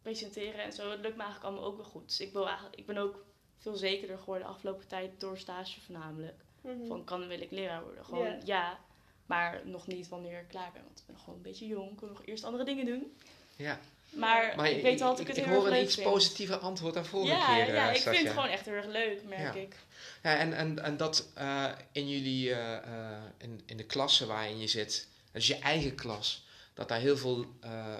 presenteren 0.01 0.63
en 0.63 0.73
zo, 0.73 0.91
het 0.91 0.99
lukt 0.99 1.15
me 1.15 1.21
eigenlijk 1.21 1.51
allemaal 1.51 1.69
ook 1.69 1.75
wel 1.75 1.85
goed. 1.85 2.07
Dus 2.07 2.19
ik, 2.19 2.33
wil 2.33 2.45
eigenlijk, 2.45 2.75
ik 2.75 2.85
ben 2.85 2.97
ook 2.97 3.25
veel 3.57 3.75
zekerder 3.75 4.17
geworden 4.17 4.47
de 4.47 4.53
afgelopen 4.53 4.87
tijd 4.87 5.19
door 5.19 5.37
stage 5.37 5.81
voornamelijk. 5.81 6.43
Mhm. 6.61 6.85
Van 6.85 7.03
kan 7.03 7.27
wil 7.27 7.41
ik 7.41 7.51
leraar 7.51 7.83
worden? 7.83 8.05
Gewoon 8.05 8.25
Ja. 8.25 8.39
ja, 8.43 8.79
maar 9.25 9.61
nog 9.65 9.87
niet 9.87 10.07
wanneer 10.07 10.39
ik 10.39 10.47
klaar 10.47 10.71
ben. 10.73 10.83
Want 10.83 10.99
ik 10.99 11.05
ben 11.05 11.15
nog 11.15 11.23
gewoon 11.23 11.39
een 11.39 11.45
beetje 11.45 11.67
jong, 11.67 11.91
ik 11.91 11.99
wil 11.99 12.09
nog 12.09 12.25
eerst 12.25 12.43
andere 12.43 12.63
dingen 12.63 12.85
doen. 12.85 13.17
ja. 13.55 13.79
Maar, 14.11 14.53
Maar 14.55 14.69
ik 14.71 14.81
weet 14.81 14.99
wel 14.99 15.09
dat 15.09 15.19
ik, 15.19 15.27
ik, 15.27 15.35
het 15.35 15.45
ik 15.45 15.51
hoor 15.51 15.67
een 15.67 15.81
iets 15.83 15.95
positiever 16.01 16.57
antwoord 16.57 16.93
dan 16.93 17.05
vorige 17.05 17.35
ja, 17.35 17.45
keer, 17.55 17.73
ja, 17.73 17.91
ik 17.91 18.01
vind 18.01 18.17
het 18.17 18.29
gewoon 18.29 18.49
echt 18.49 18.65
heel 18.65 18.73
erg 18.73 18.85
leuk, 18.85 19.23
merk 19.23 19.55
Ja. 19.55 19.61
ik. 19.61 19.75
Ja, 20.23 20.37
en, 20.37 20.53
en, 20.53 20.83
en 20.83 20.97
dat 20.97 21.27
eh, 21.33 21.65
in 21.91 22.09
jullie, 22.09 22.53
eh, 22.53 22.75
eh, 22.75 23.17
in, 23.37 23.61
in 23.65 23.77
de 23.77 23.83
klasse 23.83 24.25
waarin 24.25 24.59
je 24.59 24.67
zit, 24.67 25.07
dat 25.31 25.41
is 25.41 25.47
je 25.47 25.57
eigen 25.59 25.95
klas, 25.95 26.45
dat 26.73 26.87
daar 26.87 26.99
heel 26.99 27.17
veel 27.17 27.45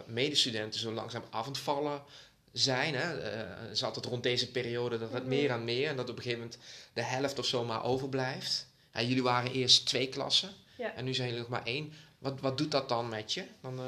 medestudenten 0.06 0.80
zo 0.80 0.91
langzaam 0.91 1.24
af 1.30 1.45
aan 1.45 1.52
het 1.52 1.62
vallen 1.62 2.02
zijn. 2.52 2.95
Hè? 2.95 3.21
Het 3.62 3.71
is 3.71 3.84
altijd 3.84 4.06
rond 4.06 4.24
deze 4.24 4.52
periode 4.52 5.00
dat 5.00 5.12
het 5.12 5.21
Mhm. 5.21 5.30
meer 5.30 5.50
en 5.50 5.63
meer 5.63 5.89
en 5.89 5.95
dat 5.95 6.10
op 6.10 6.15
een 6.15 6.21
gegeven 6.24 6.43
moment 6.43 6.60
de 6.93 7.04
helft 7.04 7.39
of 7.39 7.45
zo 7.45 7.63
maar 7.63 7.84
overblijft. 7.84 8.67
Ja, 8.93 9.02
jullie 9.02 9.24
waren 9.24 9.52
eerst 9.52 9.86
twee 9.86 10.08
klassen 10.10 10.54
Ja. 10.78 10.93
en 10.95 11.06
nu 11.06 11.13
zijn 11.13 11.28
jullie 11.28 11.41
nog 11.41 11.52
maar 11.52 11.65
één. 11.65 11.93
Wat, 12.17 12.39
wat 12.39 12.58
doet 12.58 12.71
dat 12.71 12.89
dan 12.89 13.10
met 13.10 13.34
je? 13.34 13.43
Dan, 13.62 13.80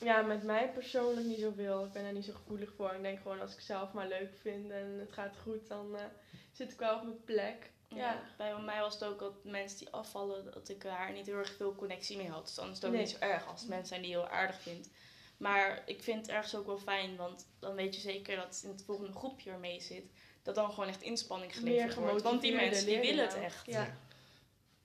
Ja, 0.00 0.22
met 0.22 0.42
mij 0.42 0.70
persoonlijk 0.72 1.26
niet 1.26 1.38
zoveel. 1.40 1.84
Ik 1.84 1.92
ben 1.92 2.04
er 2.04 2.12
niet 2.12 2.24
zo 2.24 2.32
gevoelig 2.32 2.72
voor. 2.76 2.92
Ik 2.94 3.02
denk 3.02 3.20
gewoon 3.20 3.40
als 3.40 3.52
ik 3.54 3.60
zelf 3.60 3.92
maar 3.92 4.08
leuk 4.08 4.34
vind 4.40 4.70
en 4.70 4.96
het 4.98 5.12
gaat 5.12 5.36
goed, 5.42 5.68
dan 5.68 5.96
eh, 5.96 6.04
zit 6.52 6.72
ik 6.72 6.78
wel 6.78 6.96
op 6.96 7.02
mijn 7.02 7.24
plek. 7.24 7.70
Ja. 7.88 8.22
Bij 8.36 8.60
mij 8.64 8.80
was 8.80 8.94
het 8.94 9.04
ook 9.04 9.18
dat 9.18 9.44
mensen 9.44 9.78
die 9.78 9.90
afvallen, 9.90 10.44
dat 10.52 10.68
ik 10.68 10.82
daar 10.82 11.12
niet 11.12 11.26
heel 11.26 11.36
erg 11.38 11.54
veel 11.56 11.74
connectie 11.74 12.16
mee 12.16 12.28
had. 12.28 12.46
Dus 12.46 12.54
dan 12.54 12.68
is 12.70 12.74
het 12.74 12.84
ook 12.84 12.90
Nee. 12.92 13.00
niet 13.00 13.10
zo 13.10 13.18
erg 13.18 13.46
als 13.46 13.60
het 13.60 13.68
mensen 13.68 13.88
zijn 13.88 14.00
die 14.02 14.10
je 14.10 14.16
heel 14.16 14.28
aardig 14.28 14.60
vindt. 14.60 14.88
Maar 15.36 15.82
ik 15.86 16.02
vind 16.02 16.20
het 16.26 16.28
ergens 16.34 16.54
ook 16.54 16.66
wel 16.66 16.78
fijn, 16.78 17.16
want 17.16 17.46
dan 17.58 17.74
weet 17.74 17.94
je 17.94 18.00
zeker 18.00 18.36
dat 18.36 18.60
in 18.64 18.70
het 18.70 18.82
volgende 18.84 19.12
groepje 19.12 19.50
er 19.50 19.58
mee 19.58 19.80
zit, 19.80 20.04
dat 20.42 20.54
dan 20.54 20.70
gewoon 20.72 20.88
echt 20.88 21.02
inspanning 21.02 21.56
geleverd 21.56 21.94
wordt. 21.94 22.22
Want 22.22 22.40
die 22.40 22.54
mensen 22.54 22.86
die 22.86 23.00
willen 23.00 23.24
het 23.24 23.34
echt. 23.34 23.66
Ja. 23.66 23.96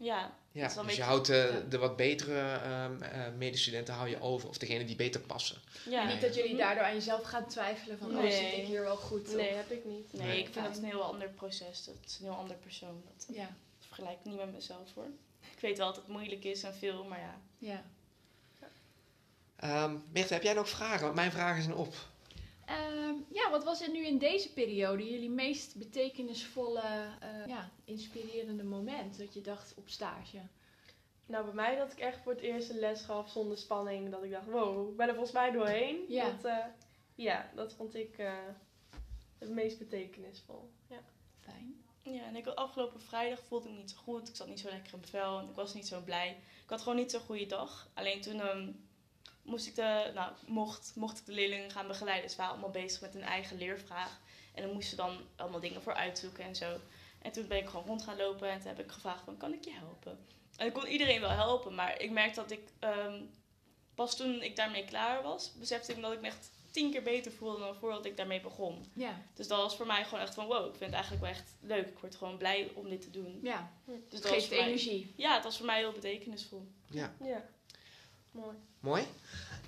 Ja, 0.02 0.32
dus 0.52 0.96
je 0.96 1.04
houdt 1.04 1.28
de, 1.28 1.50
ja. 1.64 1.70
de 1.70 1.78
wat 1.78 1.96
betere 1.96 2.40
ehm, 2.52 3.02
eh, 3.02 3.32
medestudenten 3.38 3.94
hou 3.94 4.10
je 4.10 4.22
over. 4.22 4.50
Of 4.50 4.58
degene 4.58 4.86
die 4.86 4.96
beter 4.96 5.22
passen. 5.22 5.58
ja. 5.90 6.02
En 6.02 6.08
niet 6.08 6.22
dat 6.22 6.36
jullie 6.36 6.56
daardoor 6.56 6.84
aan 6.84 6.94
jezelf 6.94 7.24
gaan 7.24 7.48
twijfelen 7.48 7.98
van, 7.98 8.08
oh, 8.16 8.22
Nee. 8.22 8.32
zit 8.32 8.58
ik 8.58 8.66
hier 8.66 8.82
wel 8.82 8.96
goed? 8.96 9.36
Nee, 9.36 9.50
Of- 9.50 9.56
heb 9.56 9.72
ik 9.72 9.86
niet. 9.86 10.14
Nee, 10.14 10.28
Nee. 10.28 10.40
ik 10.40 10.50
vind 10.54 10.66
dat 10.66 10.78
een 10.78 10.84
heel 10.84 11.04
ander 11.04 11.30
proces. 11.30 11.84
Dat 11.86 11.96
is 12.06 12.18
een 12.20 12.26
heel 12.26 12.36
ander 12.36 12.56
persoon. 12.56 13.04
Dat 13.18 13.36
Ja, 13.36 13.50
vergelijk 13.80 14.20
ik 14.20 14.26
niet 14.26 14.36
met 14.38 14.54
mezelf 14.54 14.94
hoor. 14.96 15.08
Ik 15.56 15.60
weet 15.60 15.78
wel 15.78 15.88
dat 15.88 15.96
het 15.96 16.08
moeilijk 16.08 16.44
is 16.44 16.64
en 16.64 16.76
veel, 16.76 17.04
maar 17.04 17.20
ja. 17.20 17.40
ja. 17.58 17.84
Ehm 19.56 19.96
Mirte, 20.12 20.34
heb 20.34 20.44
jij 20.44 20.54
nog 20.54 20.70
vragen? 20.70 21.02
Want 21.02 21.16
mijn 21.16 21.32
vragen 21.32 21.64
zijn 21.64 21.76
op. 21.76 21.94
Ehm, 22.69 23.15
ja, 23.32 23.49
wat 23.49 23.63
was 23.63 23.82
er 23.82 23.91
nu 23.91 24.05
in 24.05 24.17
deze 24.17 24.53
periode 24.53 25.10
jullie 25.10 25.29
meest 25.29 25.75
betekenisvolle, 25.75 26.82
eh, 27.19 27.47
ja, 27.47 27.69
inspirerende 27.86 28.63
moment 28.63 29.17
dat 29.17 29.34
je 29.34 29.41
dacht 29.41 29.73
op 29.75 29.89
stage? 29.89 30.41
Nou, 31.25 31.45
bij 31.45 31.53
mij 31.53 31.75
dat 31.75 31.91
ik 31.91 31.99
echt 31.99 32.21
voor 32.21 32.32
het 32.32 32.41
eerst 32.41 32.69
een 32.69 32.79
les 32.79 33.01
gaf 33.01 33.29
zonder 33.29 33.58
spanning. 33.58 34.12
Dat 34.12 34.23
ik 34.23 34.32
dacht, 34.32 34.45
wow, 34.45 34.89
ik 34.89 34.97
ben 34.97 35.08
er 35.08 35.13
volgens 35.13 35.34
mij 35.34 35.51
doorheen. 35.51 36.05
Ja. 36.08 36.25
Dat, 36.32 36.45
eh, 36.45 36.65
ja, 37.15 37.51
dat 37.55 37.73
vond 37.73 37.95
ik 37.95 38.17
eh, 38.17 38.34
het 39.38 39.49
meest 39.49 39.77
betekenisvol. 39.77 40.69
Ja. 40.88 40.99
Fijn. 41.39 41.84
Ja, 42.03 42.23
en 42.23 42.36
ik 42.36 42.45
had 42.45 42.55
afgelopen 42.55 43.01
vrijdag 43.01 43.43
voelde 43.43 43.67
ik 43.67 43.73
me 43.73 43.79
niet 43.79 43.91
zo 43.91 43.97
goed. 43.97 44.29
Ik 44.29 44.36
zat 44.36 44.47
niet 44.47 44.60
zo 44.60 44.69
lekker 44.69 44.93
in 44.93 44.99
mijn 44.99 45.12
vel 45.12 45.39
en 45.39 45.49
ik 45.49 45.55
was 45.55 45.73
niet 45.73 45.88
zo 45.88 46.01
blij. 46.01 46.29
Ik 46.63 46.69
had 46.69 46.82
gewoon 46.82 46.97
niet 46.97 47.12
zo'n 47.12 47.21
goede 47.21 47.45
dag. 47.45 47.89
Alleen 47.93 48.21
toen 48.21 48.41
ehm, 48.41 48.71
moest 49.50 49.68
ik 49.68 49.76
de, 49.76 50.12
nou, 50.14 50.32
mocht, 50.46 50.92
mocht 50.96 51.20
ik 51.20 51.26
de 51.26 51.32
leerlingen 51.32 51.72
gaan 51.72 51.88
begeleiden. 51.88 52.30
Ze 52.30 52.38
waren 52.38 52.52
allemaal 52.52 52.70
bezig 52.70 53.02
met 53.02 53.14
hun 53.14 53.24
eigen 53.24 53.58
leervraag. 53.58 54.20
En 54.54 54.62
dan 54.64 54.72
moesten 54.74 54.90
ze 54.90 54.96
dan 55.04 55.18
allemaal 55.36 55.60
dingen 55.60 55.82
voor 55.82 55.94
uitzoeken 55.94 56.44
en 56.44 56.56
zo. 56.56 56.78
En 57.22 57.32
toen 57.32 57.48
ben 57.48 57.58
ik 57.58 57.68
gewoon 57.70 57.86
rond 57.86 58.04
gaan 58.04 58.18
lopen 58.18 58.50
en 58.50 58.60
toen 58.60 58.68
heb 58.68 58.80
ik 58.80 58.92
gevraagd 58.92 59.24
van, 59.24 59.38
kan 59.38 59.54
ik 59.54 59.66
je 59.66 59.72
helpen? 59.74 60.26
En 60.58 60.68
ik 60.68 60.74
kon 60.74 60.88
iedereen 60.88 61.22
wel 61.22 61.30
helpen, 61.30 61.76
maar 61.76 62.02
ik 62.02 62.12
merkte 62.12 62.40
dat 62.42 62.52
ik 62.52 62.62
ehm, 62.80 63.22
pas 63.96 64.16
toen 64.18 64.42
ik 64.42 64.56
daarmee 64.56 64.86
klaar 64.86 65.24
was, 65.24 65.54
besefte 65.54 65.94
ik 65.94 66.02
dat 66.02 66.14
ik 66.14 66.22
me 66.22 66.28
echt 66.28 66.52
tien 66.72 66.92
keer 66.92 67.04
beter 67.04 67.32
voelde 67.32 67.60
dan 67.60 67.76
voordat 67.76 68.06
ik 68.06 68.18
daarmee 68.18 68.42
begon. 68.42 68.86
Ja, 68.94 69.22
Dus 69.34 69.48
dat 69.48 69.62
was 69.62 69.76
voor 69.76 69.86
mij 69.86 70.04
gewoon 70.04 70.20
echt 70.20 70.34
van 70.34 70.46
wow, 70.46 70.66
ik 70.66 70.76
vind 70.76 70.80
het 70.80 70.94
eigenlijk 70.94 71.22
wel 71.22 71.32
echt 71.32 71.56
leuk. 71.62 71.88
Ik 71.88 72.00
word 72.00 72.16
gewoon 72.16 72.38
blij 72.38 72.72
om 72.76 72.90
dit 72.90 73.02
te 73.02 73.10
doen. 73.10 73.40
ja. 73.44 73.72
Dus 73.86 73.96
Het 73.96 74.12
dat 74.12 74.22
was 74.22 74.32
geeft 74.32 74.50
mij- 74.50 74.60
energie. 74.60 75.14
ja, 75.18 75.34
het 75.34 75.44
was 75.44 75.58
voor 75.58 75.66
mij 75.66 75.78
heel 75.78 75.92
betekenisvol. 75.92 76.68
Ja, 76.90 77.14
Ja, 77.24 77.46
mooi. 78.32 78.56
mooi. 78.80 79.04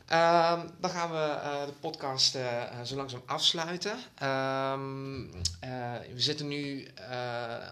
Ehm, 0.07 0.67
dan 0.79 0.89
gaan 0.89 1.11
we 1.11 1.17
eh, 1.17 1.65
de 1.65 1.73
podcast 1.79 2.35
eh, 2.35 2.61
eh, 2.61 2.85
zo 2.85 2.95
langzaam 2.95 3.21
afsluiten. 3.25 3.97
Ehm, 4.17 5.23
eh, 5.59 5.93
we 6.13 6.21
zitten 6.21 6.47
nu 6.47 6.87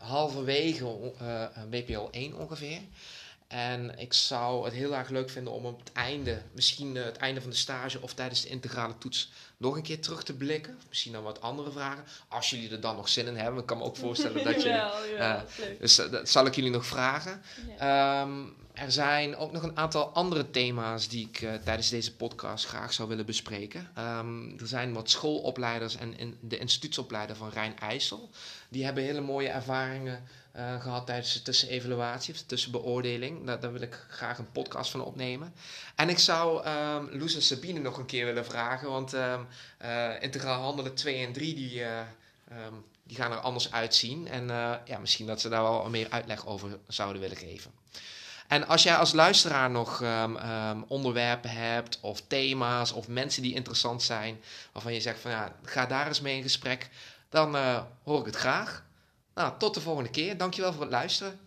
halverwege 0.02 1.14
WPO 1.70 2.08
1 2.12 2.38
ongeveer. 2.38 2.82
En 3.48 4.00
ik 4.00 4.14
zou 4.14 4.66
het 4.66 4.74
heel 4.74 4.96
erg 4.96 5.10
leuk 5.10 5.30
vinden 5.30 5.54
om 5.54 5.66
op 5.66 5.80
het 5.80 5.92
einde, 5.92 6.42
misschien 6.54 6.96
het 6.96 7.18
einde 7.18 7.42
van 7.42 7.50
de 7.50 7.56
stage 7.56 8.02
of 8.02 8.14
tijdens 8.14 8.42
de 8.42 8.50
integrale 8.50 8.98
toets, 8.98 9.32
nog 9.58 9.76
een 9.76 9.82
keer 9.84 10.02
terug 10.02 10.24
te 10.24 10.34
blikken. 10.34 10.80
Misschien 10.88 11.12
dan 11.12 11.24
wat 11.24 11.42
andere 11.42 11.72
vragen. 11.72 12.04
Als 12.28 12.50
jullie 12.50 12.72
er 12.72 12.82
dan 12.82 12.96
nog 12.96 13.10
zin 13.10 13.28
in 13.28 13.36
hebben. 13.36 13.60
Ik 13.62 13.66
kan 13.66 13.78
me 13.78 13.84
ook 13.84 13.98
voorstellen 13.98 14.44
dat 14.44 14.62
je. 14.64 15.48
Leuk. 15.58 15.80
Dus 15.80 15.96
dat 15.96 16.30
zal 16.30 16.46
ik 16.46 16.56
jullie 16.56 16.72
nog 16.72 16.86
vragen. 16.86 17.42
Ja. 17.78 18.22
Ehm, 18.22 18.44
er 18.80 18.92
zijn 18.92 19.36
ook 19.36 19.52
nog 19.52 19.64
een 19.64 19.78
aantal 19.78 20.10
andere 20.10 20.50
thema's 20.50 21.08
die 21.08 21.28
ik 21.28 21.42
eh, 21.42 21.54
tijdens 21.54 21.90
deze 21.90 22.16
podcast 22.16 22.66
graag 22.66 22.94
zou 22.94 23.10
willen 23.10 23.26
bespreken. 23.26 23.90
Ehm, 23.96 24.60
er 24.60 24.68
zijn 24.68 24.94
wat 24.94 25.10
schoolopleiders 25.10 25.96
en 25.96 26.18
in 26.18 26.38
de 26.42 26.58
instituutsopleider 26.58 27.36
van 27.36 27.50
Rijn-IJssel. 27.50 28.30
Die 28.70 28.86
hebben 28.86 29.04
hele 29.04 29.22
mooie 29.22 29.50
ervaringen 29.50 30.24
eh, 30.52 30.82
gehad 30.82 31.06
tijdens 31.06 31.34
de 31.34 31.42
tussenevaluatie 31.42 32.34
of 32.34 32.40
de 32.40 32.46
tussenbeoordeling. 32.46 33.46
Daar, 33.46 33.72
wil 33.72 33.82
ik 33.82 34.06
graag 34.10 34.38
een 34.38 34.52
podcast 34.52 34.92
van 34.92 35.04
opnemen. 35.04 35.54
En 35.96 36.10
ik 36.10 36.20
zou 36.20 36.64
ehm 36.64 37.06
Loes 37.12 37.36
en 37.36 37.42
Sabine 37.42 37.80
nog 37.80 37.98
een 37.98 38.06
keer 38.06 38.26
willen 38.26 38.46
vragen, 38.46 38.90
want 38.90 39.14
ehm, 39.14 39.42
eh, 39.78 40.22
integraal 40.22 40.62
handelen 40.62 40.96
2 40.96 41.26
en 41.26 41.34
3 41.34 41.56
die, 41.56 41.84
die 43.04 43.18
gaan 43.18 43.32
er 43.32 43.38
anders 43.38 43.72
uitzien. 43.72 44.28
En 44.28 44.48
ja, 44.86 44.98
misschien 45.00 45.26
dat 45.26 45.42
ze 45.42 45.50
daar 45.50 45.64
wel 45.64 45.90
meer 45.90 46.10
uitleg 46.10 46.48
over 46.48 46.78
zouden 46.88 47.22
willen 47.22 47.38
geven. 47.38 47.72
En 48.50 48.68
als 48.68 48.84
jij 48.84 48.96
als 48.96 49.14
luisteraar 49.14 49.70
nog 49.70 50.02
ehm, 50.02 50.36
ehm, 50.36 50.82
onderwerpen 50.88 51.50
hebt, 51.50 52.00
of 52.02 52.22
thema's, 52.28 52.92
of 52.92 53.08
mensen 53.08 53.42
die 53.42 53.54
interessant 53.54 54.04
zijn, 54.04 54.42
waarvan 54.72 54.94
je 54.94 55.02
zegt 55.02 55.20
van 55.20 55.32
ja, 55.32 55.56
ga 55.64 55.86
daar 55.86 56.08
eens 56.08 56.22
mee 56.22 56.36
in 56.36 56.42
gesprek, 56.42 56.90
dan 57.30 57.56
eh, 57.56 57.82
hoor 58.04 58.20
ik 58.20 58.26
het 58.26 58.36
graag. 58.36 58.84
Nou, 59.34 59.54
tot 59.58 59.74
de 59.74 59.82
volgende 59.82 60.10
keer. 60.10 60.38
Dankjewel 60.38 60.72
voor 60.74 60.82
het 60.82 60.92
luisteren. 60.92 61.40